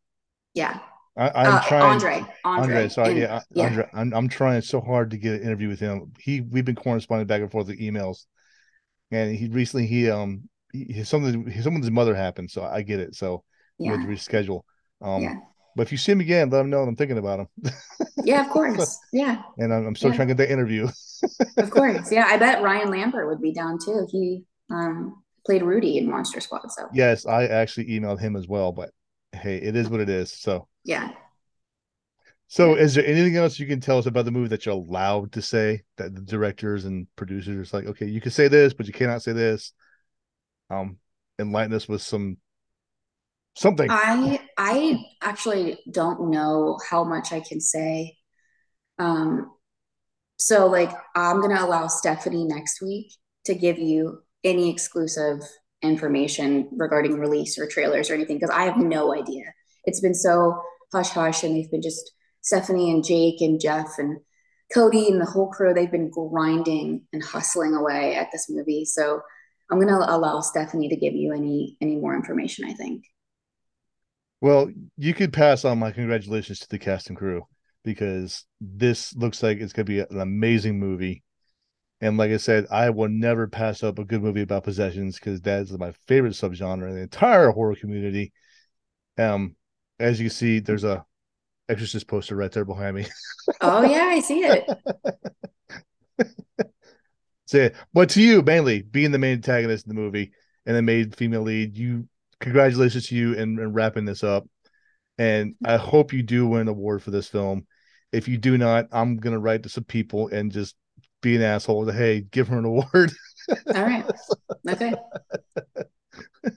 Yeah. 0.54 0.78
I, 1.16 1.46
am 1.46 1.54
uh, 1.54 1.62
trying 1.68 1.82
andre 1.82 2.24
andre, 2.44 2.62
andre 2.64 2.88
sorry 2.88 3.10
and, 3.10 3.18
yeah, 3.18 3.40
yeah. 3.52 3.64
andre 3.66 3.90
I'm, 3.92 4.14
I'm 4.14 4.28
trying 4.28 4.62
so 4.62 4.80
hard 4.80 5.10
to 5.10 5.18
get 5.18 5.34
an 5.34 5.42
interview 5.42 5.68
with 5.68 5.80
him. 5.80 6.12
He 6.18 6.40
we've 6.40 6.64
been 6.64 6.76
corresponding 6.76 7.26
back 7.26 7.42
and 7.42 7.50
forth 7.50 7.66
with 7.66 7.80
emails 7.80 8.24
and 9.10 9.34
he 9.34 9.48
recently 9.48 9.86
he 9.86 10.10
um 10.10 10.48
he, 10.72 11.04
something 11.04 11.48
his 11.50 11.90
mother 11.90 12.14
happened, 12.14 12.50
so 12.50 12.62
I 12.62 12.82
get 12.82 13.00
it. 13.00 13.14
So 13.14 13.44
yeah. 13.78 13.92
we 13.92 13.98
had 13.98 14.06
to 14.06 14.12
reschedule. 14.12 14.62
Um, 15.00 15.22
yeah. 15.22 15.34
But 15.76 15.82
if 15.82 15.92
you 15.92 15.98
see 15.98 16.12
him 16.12 16.20
again, 16.20 16.50
let 16.50 16.60
him 16.60 16.70
know 16.70 16.82
I'm 16.82 16.96
thinking 16.96 17.18
about 17.18 17.40
him. 17.40 17.48
yeah, 18.24 18.44
of 18.44 18.50
course. 18.50 18.98
Yeah. 19.12 19.42
And 19.58 19.72
I'm, 19.72 19.86
I'm 19.86 19.94
still 19.94 20.10
yeah. 20.10 20.16
trying 20.16 20.28
to 20.28 20.34
get 20.34 20.48
that 20.48 20.52
interview. 20.52 20.88
of 21.56 21.70
course. 21.70 22.10
Yeah. 22.10 22.26
I 22.26 22.36
bet 22.38 22.62
Ryan 22.62 22.90
Lambert 22.90 23.28
would 23.28 23.40
be 23.40 23.52
down 23.52 23.78
too. 23.78 24.06
He 24.10 24.44
um, 24.70 25.22
played 25.46 25.62
Rudy 25.62 25.98
in 25.98 26.10
Monster 26.10 26.40
Squad. 26.40 26.70
So, 26.72 26.88
yes, 26.92 27.24
I 27.24 27.46
actually 27.46 27.86
emailed 27.86 28.20
him 28.20 28.36
as 28.36 28.48
well. 28.48 28.72
But 28.72 28.90
hey, 29.32 29.56
it 29.56 29.76
is 29.76 29.88
what 29.88 30.00
it 30.00 30.08
is. 30.08 30.32
So, 30.32 30.66
yeah. 30.84 31.10
So, 32.48 32.74
is 32.74 32.94
there 32.94 33.06
anything 33.06 33.36
else 33.36 33.60
you 33.60 33.66
can 33.68 33.80
tell 33.80 33.98
us 33.98 34.06
about 34.06 34.24
the 34.24 34.32
movie 34.32 34.48
that 34.48 34.66
you're 34.66 34.74
allowed 34.74 35.32
to 35.32 35.42
say 35.42 35.82
that 35.98 36.16
the 36.16 36.20
directors 36.20 36.84
and 36.84 37.06
producers 37.14 37.72
are 37.72 37.76
like, 37.76 37.86
okay, 37.86 38.06
you 38.06 38.20
can 38.20 38.32
say 38.32 38.48
this, 38.48 38.74
but 38.74 38.86
you 38.86 38.92
cannot 38.92 39.22
say 39.22 39.32
this? 39.32 39.72
Um 40.70 40.98
enlighten 41.38 41.74
us 41.74 41.88
with 41.88 42.02
some 42.02 42.38
something. 43.56 43.90
I 43.90 44.40
i 44.56 45.04
actually 45.20 45.78
don't 45.90 46.30
know 46.30 46.78
how 46.88 47.04
much 47.04 47.32
i 47.32 47.40
can 47.40 47.60
say. 47.60 48.16
Um 48.98 49.52
so 50.36 50.66
like 50.66 50.90
i'm 51.14 51.40
gonna 51.40 51.62
allow 51.62 51.86
stephanie 51.86 52.44
next 52.44 52.80
week 52.80 53.12
to 53.44 53.54
give 53.54 53.78
you 53.78 54.22
any 54.44 54.70
exclusive 54.70 55.40
information 55.82 56.68
regarding 56.72 57.18
release 57.18 57.58
or 57.58 57.66
trailers 57.66 58.10
or 58.10 58.14
anything 58.14 58.36
because 58.36 58.54
i 58.54 58.64
have 58.64 58.76
no 58.76 59.14
idea. 59.14 59.44
It's 59.84 60.00
been 60.00 60.14
so 60.14 60.62
hush 60.92 61.10
hush 61.10 61.42
and 61.42 61.56
they've 61.56 61.70
been 61.70 61.82
just 61.82 62.12
stephanie 62.42 62.90
and 62.90 63.04
jake 63.04 63.40
and 63.40 63.60
jeff 63.60 63.98
and 63.98 64.18
cody 64.72 65.08
and 65.08 65.20
the 65.20 65.26
whole 65.26 65.50
crew 65.50 65.74
they've 65.74 65.90
been 65.90 66.10
grinding 66.10 67.02
and 67.12 67.22
hustling 67.22 67.74
away 67.74 68.14
at 68.14 68.28
this 68.32 68.46
movie. 68.48 68.84
So 68.84 69.20
I'm 69.70 69.78
going 69.78 69.88
to 69.88 70.14
allow 70.14 70.40
Stephanie 70.40 70.88
to 70.88 70.96
give 70.96 71.14
you 71.14 71.32
any 71.32 71.76
any 71.80 71.96
more 71.96 72.14
information. 72.14 72.64
I 72.64 72.72
think. 72.72 73.04
Well, 74.40 74.70
you 74.96 75.14
could 75.14 75.32
pass 75.32 75.64
on 75.64 75.78
my 75.78 75.90
congratulations 75.90 76.60
to 76.60 76.68
the 76.68 76.78
cast 76.78 77.08
and 77.08 77.16
crew 77.16 77.42
because 77.84 78.44
this 78.60 79.14
looks 79.14 79.42
like 79.42 79.58
it's 79.58 79.72
going 79.72 79.86
to 79.86 79.92
be 79.92 80.00
an 80.00 80.20
amazing 80.20 80.78
movie. 80.78 81.22
And 82.00 82.16
like 82.16 82.30
I 82.30 82.38
said, 82.38 82.66
I 82.70 82.88
will 82.88 83.10
never 83.10 83.46
pass 83.46 83.82
up 83.82 83.98
a 83.98 84.04
good 84.04 84.22
movie 84.22 84.40
about 84.40 84.64
possessions 84.64 85.16
because 85.16 85.42
that 85.42 85.62
is 85.62 85.78
my 85.78 85.92
favorite 86.08 86.32
subgenre 86.32 86.88
in 86.88 86.94
the 86.94 87.02
entire 87.02 87.50
horror 87.50 87.76
community. 87.76 88.32
Um, 89.18 89.56
as 89.98 90.18
you 90.18 90.30
see, 90.30 90.60
there's 90.60 90.84
a 90.84 91.04
Exorcist 91.68 92.08
poster 92.08 92.34
right 92.34 92.50
there 92.50 92.64
behind 92.64 92.96
me. 92.96 93.06
oh 93.60 93.82
yeah, 93.82 94.06
I 94.06 94.20
see 94.20 94.40
it. 94.40 94.68
So, 97.50 97.68
but 97.92 98.10
to 98.10 98.22
you, 98.22 98.42
mainly 98.42 98.82
being 98.82 99.10
the 99.10 99.18
main 99.18 99.32
antagonist 99.32 99.84
in 99.84 99.92
the 99.92 100.00
movie 100.00 100.30
and 100.66 100.76
the 100.76 100.82
main 100.82 101.10
female 101.10 101.42
lead, 101.42 101.76
you 101.76 102.08
congratulations 102.38 103.08
to 103.08 103.16
you 103.16 103.36
and, 103.36 103.58
and 103.58 103.74
wrapping 103.74 104.04
this 104.04 104.22
up. 104.22 104.46
And 105.18 105.56
I 105.64 105.76
hope 105.76 106.12
you 106.12 106.22
do 106.22 106.46
win 106.46 106.60
an 106.60 106.68
award 106.68 107.02
for 107.02 107.10
this 107.10 107.26
film. 107.26 107.66
If 108.12 108.28
you 108.28 108.38
do 108.38 108.56
not, 108.56 108.86
I'm 108.92 109.16
gonna 109.16 109.40
write 109.40 109.64
to 109.64 109.68
some 109.68 109.82
people 109.82 110.28
and 110.28 110.52
just 110.52 110.76
be 111.22 111.34
an 111.34 111.42
asshole. 111.42 111.86
Say, 111.86 111.92
hey, 111.92 112.20
give 112.20 112.46
her 112.46 112.58
an 112.60 112.66
award. 112.66 113.12
All 113.74 113.82
right. 113.82 114.08
Okay. 114.68 114.94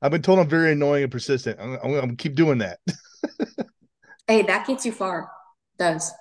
I've 0.00 0.12
been 0.12 0.22
told 0.22 0.38
I'm 0.38 0.48
very 0.48 0.70
annoying 0.70 1.02
and 1.02 1.10
persistent. 1.10 1.58
I'm, 1.58 1.72
I'm, 1.72 1.80
I'm 1.82 2.00
gonna 2.02 2.14
keep 2.14 2.36
doing 2.36 2.58
that. 2.58 2.78
hey, 4.28 4.42
that 4.42 4.64
gets 4.64 4.86
you 4.86 4.92
far. 4.92 5.28
It 5.74 5.82
does. 5.82 6.12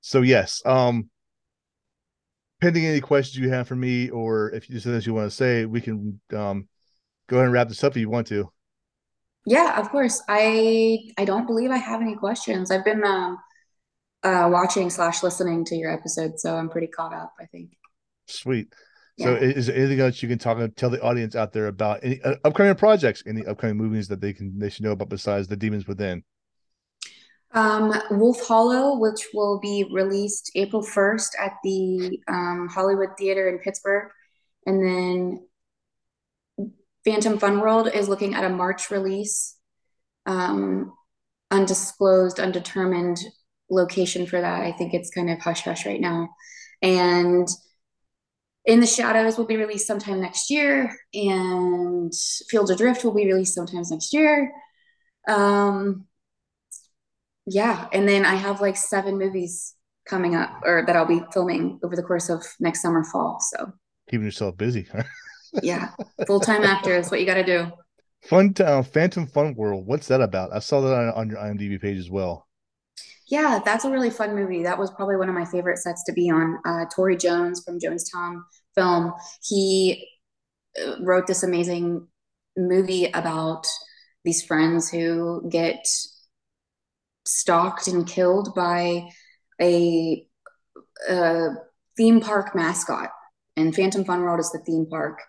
So 0.00 0.22
yes, 0.22 0.60
um, 0.66 1.08
pending 2.62 2.86
any 2.86 3.00
questions 3.00 3.36
you 3.36 3.50
have 3.50 3.66
for 3.66 3.74
me, 3.74 4.08
or 4.08 4.50
if 4.50 4.70
you 4.70 4.78
something 4.78 5.02
you 5.02 5.12
want 5.12 5.28
to 5.28 5.36
say, 5.36 5.66
we 5.66 5.80
can 5.80 6.20
um, 6.32 6.68
go 7.26 7.36
ahead 7.36 7.46
and 7.46 7.52
wrap 7.52 7.68
this 7.68 7.82
up 7.82 7.92
if 7.92 8.00
you 8.00 8.08
want 8.08 8.28
to. 8.28 8.50
Yeah, 9.44 9.80
of 9.80 9.90
course. 9.90 10.22
I 10.28 11.10
I 11.18 11.24
don't 11.24 11.46
believe 11.46 11.72
I 11.72 11.76
have 11.76 12.00
any 12.00 12.14
questions. 12.14 12.70
I've 12.70 12.84
been 12.84 13.02
um, 13.04 13.38
uh, 14.22 14.48
watching 14.52 14.90
slash 14.90 15.24
listening 15.24 15.64
to 15.66 15.74
your 15.74 15.92
episode, 15.92 16.38
so 16.38 16.56
I'm 16.56 16.70
pretty 16.70 16.86
caught 16.86 17.12
up. 17.12 17.32
I 17.40 17.46
think. 17.46 17.72
Sweet. 18.28 18.72
Yeah. 19.16 19.26
So, 19.26 19.34
is 19.34 19.66
there 19.66 19.76
anything 19.76 20.00
else 20.00 20.22
you 20.22 20.28
can 20.28 20.38
talk 20.38 20.58
and 20.58 20.74
tell 20.76 20.88
the 20.88 21.02
audience 21.02 21.34
out 21.34 21.52
there 21.52 21.66
about 21.66 21.98
any 22.04 22.22
uh, 22.22 22.36
upcoming 22.44 22.76
projects, 22.76 23.24
any 23.26 23.44
upcoming 23.44 23.76
movies 23.76 24.06
that 24.08 24.20
they 24.20 24.32
can 24.32 24.56
they 24.56 24.70
should 24.70 24.84
know 24.84 24.92
about 24.92 25.08
besides 25.08 25.48
the 25.48 25.56
Demons 25.56 25.88
Within? 25.88 26.22
Um, 27.54 27.92
Wolf 28.10 28.46
Hollow, 28.46 28.98
which 28.98 29.28
will 29.34 29.60
be 29.60 29.84
released 29.92 30.50
April 30.54 30.82
1st 30.82 31.30
at 31.38 31.54
the 31.62 32.18
um, 32.28 32.68
Hollywood 32.72 33.10
Theater 33.18 33.48
in 33.48 33.58
Pittsburgh. 33.58 34.10
And 34.66 34.82
then 34.82 35.46
Phantom 37.04 37.38
Fun 37.38 37.60
World 37.60 37.88
is 37.92 38.08
looking 38.08 38.34
at 38.34 38.44
a 38.44 38.48
March 38.48 38.90
release. 38.90 39.56
Um, 40.24 40.92
undisclosed, 41.50 42.40
undetermined 42.40 43.18
location 43.70 44.26
for 44.26 44.40
that. 44.40 44.62
I 44.62 44.72
think 44.72 44.94
it's 44.94 45.10
kind 45.10 45.30
of 45.30 45.38
hush 45.40 45.62
hush 45.62 45.84
right 45.84 46.00
now. 46.00 46.30
And 46.80 47.48
In 48.64 48.80
the 48.80 48.86
Shadows 48.86 49.36
will 49.36 49.46
be 49.46 49.56
released 49.56 49.86
sometime 49.86 50.20
next 50.20 50.48
year, 50.50 50.96
and 51.12 52.12
Fields 52.48 52.70
Adrift 52.70 53.04
will 53.04 53.14
be 53.14 53.26
released 53.26 53.54
sometimes 53.54 53.90
next 53.90 54.12
year. 54.12 54.52
Um, 55.28 56.06
yeah, 57.46 57.88
and 57.92 58.08
then 58.08 58.24
I 58.24 58.34
have 58.34 58.60
like 58.60 58.76
seven 58.76 59.18
movies 59.18 59.74
coming 60.06 60.34
up, 60.34 60.60
or 60.64 60.84
that 60.86 60.96
I'll 60.96 61.06
be 61.06 61.22
filming 61.32 61.78
over 61.82 61.96
the 61.96 62.02
course 62.02 62.28
of 62.28 62.44
next 62.60 62.82
summer, 62.82 63.04
fall. 63.04 63.38
So 63.40 63.72
keeping 64.08 64.24
yourself 64.24 64.56
busy. 64.56 64.88
yeah, 65.62 65.90
full 66.26 66.40
time 66.40 66.62
actor 66.62 66.96
is 66.96 67.10
what 67.10 67.20
you 67.20 67.26
got 67.26 67.34
to 67.34 67.44
do. 67.44 67.72
Fun 68.22 68.54
uh, 68.60 68.82
Phantom 68.82 69.26
Fun 69.26 69.54
World. 69.54 69.86
What's 69.86 70.08
that 70.08 70.20
about? 70.20 70.52
I 70.52 70.60
saw 70.60 70.80
that 70.80 70.94
on, 70.94 71.08
on 71.10 71.28
your 71.28 71.38
IMDb 71.38 71.80
page 71.80 71.98
as 71.98 72.10
well. 72.10 72.46
Yeah, 73.28 73.60
that's 73.64 73.84
a 73.84 73.90
really 73.90 74.10
fun 74.10 74.34
movie. 74.34 74.62
That 74.62 74.78
was 74.78 74.90
probably 74.90 75.16
one 75.16 75.28
of 75.28 75.34
my 75.34 75.44
favorite 75.44 75.78
sets 75.78 76.04
to 76.04 76.12
be 76.12 76.30
on. 76.30 76.58
Uh, 76.64 76.84
Tory 76.94 77.16
Jones 77.16 77.62
from 77.64 77.78
Jonestown 77.80 78.42
Film. 78.74 79.12
He 79.42 80.06
uh, 80.80 80.96
wrote 81.00 81.26
this 81.26 81.42
amazing 81.42 82.06
movie 82.56 83.06
about 83.06 83.66
these 84.24 84.44
friends 84.44 84.90
who 84.90 85.48
get 85.48 85.84
stalked 87.24 87.88
and 87.88 88.06
killed 88.06 88.54
by 88.54 89.08
a, 89.60 90.26
a 91.08 91.48
theme 91.96 92.20
park 92.20 92.54
mascot. 92.54 93.10
And 93.56 93.74
Phantom 93.74 94.04
Fun 94.04 94.22
World 94.22 94.40
is 94.40 94.50
the 94.50 94.60
theme 94.60 94.86
park 94.88 95.20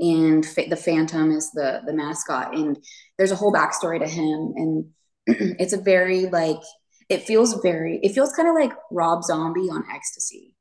and 0.00 0.42
the 0.44 0.76
Phantom 0.76 1.30
is 1.30 1.50
the 1.52 1.82
the 1.86 1.92
mascot. 1.92 2.54
And 2.54 2.78
there's 3.18 3.30
a 3.30 3.36
whole 3.36 3.52
backstory 3.52 4.00
to 4.00 4.08
him, 4.08 4.54
and 4.56 4.86
it's 5.60 5.74
a 5.74 5.80
very 5.80 6.26
like 6.26 6.60
it 7.08 7.22
feels 7.22 7.60
very 7.62 8.00
it 8.02 8.12
feels 8.12 8.32
kind 8.32 8.48
of 8.48 8.54
like 8.54 8.72
Rob 8.90 9.22
Zombie 9.22 9.68
on 9.70 9.84
ecstasy, 9.94 10.54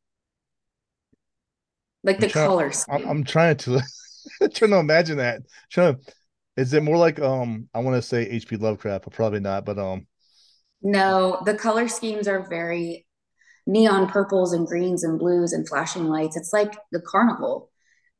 like 2.03 2.17
I'm 2.17 2.21
the 2.21 2.27
trying, 2.27 2.47
color. 2.47 2.71
I'm, 2.89 3.07
I'm, 3.07 3.23
trying 3.23 3.57
to 3.57 3.81
trying 4.53 4.71
to 4.71 4.77
imagine 4.77 5.17
that. 5.17 5.41
Trying 5.71 5.95
to, 5.95 6.01
is 6.57 6.73
it 6.73 6.83
more 6.83 6.97
like 6.97 7.19
um 7.19 7.69
I 7.73 7.79
want 7.79 7.95
to 7.95 8.01
say 8.01 8.23
H.P. 8.23 8.57
Lovecraft, 8.57 9.05
but 9.05 9.13
probably 9.13 9.39
not. 9.39 9.63
But 9.63 9.79
um, 9.79 10.05
no, 10.81 11.41
the 11.45 11.55
color 11.55 11.87
schemes 11.87 12.27
are 12.27 12.47
very 12.49 13.05
neon 13.67 14.07
purples 14.07 14.53
and 14.53 14.67
greens 14.67 15.03
and 15.03 15.19
blues 15.19 15.53
and 15.53 15.67
flashing 15.67 16.05
lights. 16.05 16.37
It's 16.37 16.53
like 16.53 16.75
the 16.91 17.01
carnival. 17.01 17.69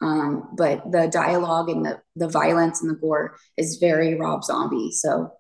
Um, 0.02 0.50
but 0.56 0.92
the 0.92 1.08
dialogue 1.08 1.70
and 1.70 1.86
the 1.86 2.02
the 2.16 2.30
violence 2.30 2.82
and 2.82 2.90
the 2.90 2.96
gore 2.96 3.36
is 3.58 3.78
very 3.82 4.16
Rob 4.16 4.46
Zombie. 4.46 4.92
So 4.92 5.32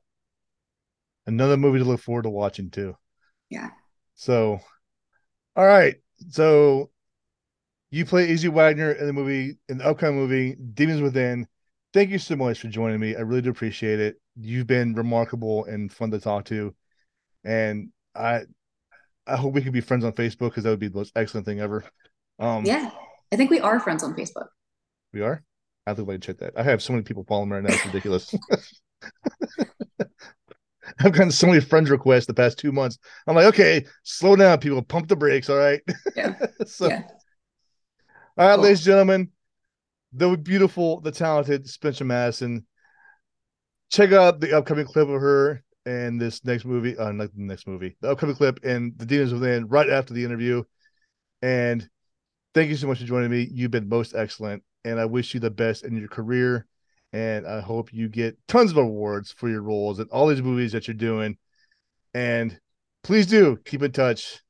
another 1.25 1.55
movie 1.55 1.79
to 1.79 1.85
look 1.85 2.01
forward 2.01 2.23
to 2.23 2.29
watching 2.29 2.69
too. 2.69 2.97
Yeah. 3.49 3.69
So, 4.15 4.59
all 5.55 5.65
right. 5.65 5.95
So 6.29 6.91
you 7.91 8.05
play 8.05 8.29
Izzy 8.29 8.49
Wagner 8.49 8.91
in 8.91 9.07
the 9.07 9.13
movie 9.13 9.57
in 9.67 9.77
the 9.79 9.85
upcoming 9.85 10.19
movie 10.19 10.55
Demons 10.73 11.01
Within. 11.01 11.47
Thank 11.93 12.11
you 12.11 12.19
so 12.19 12.35
much 12.35 12.59
for 12.59 12.67
joining 12.67 12.99
me. 12.99 13.15
I 13.15 13.21
really 13.21 13.41
do 13.41 13.49
appreciate 13.49 13.99
it. 13.99 14.21
You've 14.39 14.67
been 14.67 14.93
remarkable 14.93 15.65
and 15.65 15.91
fun 15.91 16.11
to 16.11 16.19
talk 16.19 16.45
to, 16.45 16.75
and 17.43 17.89
I 18.15 18.41
I 19.27 19.35
hope 19.35 19.53
we 19.53 19.61
can 19.61 19.71
be 19.71 19.81
friends 19.81 20.03
on 20.03 20.13
Facebook 20.13 20.49
because 20.49 20.63
that 20.63 20.71
would 20.71 20.79
be 20.79 20.87
the 20.87 20.97
most 20.97 21.11
excellent 21.15 21.45
thing 21.45 21.59
ever. 21.59 21.83
Um, 22.39 22.65
yeah. 22.65 22.89
I 23.31 23.35
think 23.35 23.51
we 23.51 23.59
are 23.59 23.79
friends 23.79 24.03
on 24.03 24.15
Facebook. 24.15 24.47
We 25.13 25.21
are. 25.21 25.43
I 25.85 25.93
think 25.93 26.07
like 26.07 26.21
check 26.21 26.39
that. 26.39 26.53
I 26.57 26.63
have 26.63 26.81
so 26.81 26.93
many 26.93 27.03
people 27.03 27.25
following 27.27 27.49
me 27.49 27.55
right 27.55 27.63
now. 27.63 27.73
It's 27.73 27.85
ridiculous. 27.85 28.33
I've 30.99 31.13
gotten 31.13 31.31
so 31.31 31.47
many 31.47 31.59
friends 31.59 31.89
requests 31.89 32.25
the 32.25 32.33
past 32.33 32.57
two 32.57 32.71
months. 32.71 32.97
I'm 33.27 33.35
like, 33.35 33.45
okay, 33.47 33.85
slow 34.03 34.35
down, 34.35 34.59
people. 34.59 34.81
Pump 34.81 35.07
the 35.07 35.15
brakes. 35.15 35.49
All 35.49 35.57
right. 35.57 35.81
Yeah. 36.15 36.35
so, 36.65 36.87
yeah. 36.87 37.03
All 38.37 38.47
right, 38.47 38.55
cool. 38.55 38.63
ladies 38.63 38.79
and 38.79 38.85
gentlemen, 38.85 39.29
the 40.13 40.35
beautiful, 40.37 41.01
the 41.01 41.11
talented 41.11 41.67
Spencer 41.69 42.05
Madison. 42.05 42.65
Check 43.91 44.11
out 44.11 44.39
the 44.39 44.57
upcoming 44.57 44.85
clip 44.85 45.07
of 45.07 45.21
her 45.21 45.63
and 45.89 46.21
this 46.21 46.45
next 46.45 46.65
movie. 46.65 46.95
Uh, 46.95 47.11
not 47.11 47.35
the 47.35 47.41
next 47.41 47.67
movie, 47.67 47.97
the 48.01 48.11
upcoming 48.11 48.35
clip 48.35 48.59
and 48.63 48.93
the 48.97 49.05
Demons 49.05 49.33
Within 49.33 49.67
right 49.67 49.89
after 49.89 50.13
the 50.13 50.23
interview. 50.23 50.63
And 51.41 51.89
thank 52.53 52.69
you 52.69 52.75
so 52.75 52.87
much 52.87 52.99
for 52.99 53.05
joining 53.05 53.31
me. 53.31 53.49
You've 53.51 53.71
been 53.71 53.89
most 53.89 54.13
excellent, 54.15 54.63
and 54.85 54.99
I 54.99 55.05
wish 55.05 55.33
you 55.33 55.39
the 55.39 55.49
best 55.49 55.83
in 55.83 55.97
your 55.97 56.07
career. 56.07 56.67
And 57.11 57.47
I 57.47 57.59
hope 57.61 57.91
you 57.91 58.07
get 58.07 58.37
tons 58.47 58.69
of 58.69 58.77
awards 58.77 59.31
for 59.31 59.49
your 59.49 59.63
roles 59.63 59.99
in 59.99 60.05
all 60.11 60.27
these 60.27 60.43
movies 60.43 60.73
that 60.73 60.87
you're 60.87 60.93
doing. 60.93 61.37
And 62.13 62.59
please 63.03 63.25
do 63.25 63.57
keep 63.65 63.81
in 63.81 63.91
touch. 63.91 64.41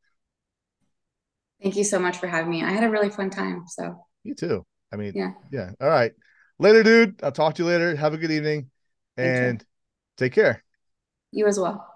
Thank 1.64 1.78
you 1.78 1.86
so 1.86 2.00
much 2.00 2.18
for 2.18 2.28
having 2.28 2.52
me. 2.52 2.64
I 2.64 2.72
had 2.72 2.84
a 2.84 2.90
really 2.90 3.10
fun 3.10 3.30
time. 3.30 3.64
So 3.68 4.06
you 4.24 4.36
too. 4.36 4.66
I 4.92 4.98
mean, 4.98 5.14
yeah, 5.16 5.32
yeah. 5.52 5.72
All 5.80 5.88
right, 5.88 6.12
later, 6.58 6.84
dude. 6.84 7.22
I'll 7.24 7.32
talk 7.32 7.56
to 7.56 7.64
you 7.64 7.70
later. 7.70 7.96
Have 7.96 8.14
a 8.14 8.18
good 8.18 8.32
evening, 8.32 8.72
and 9.16 9.64
take 10.18 10.34
care. 10.34 10.64
You 11.32 11.48
as 11.48 11.60
well. 11.60 11.89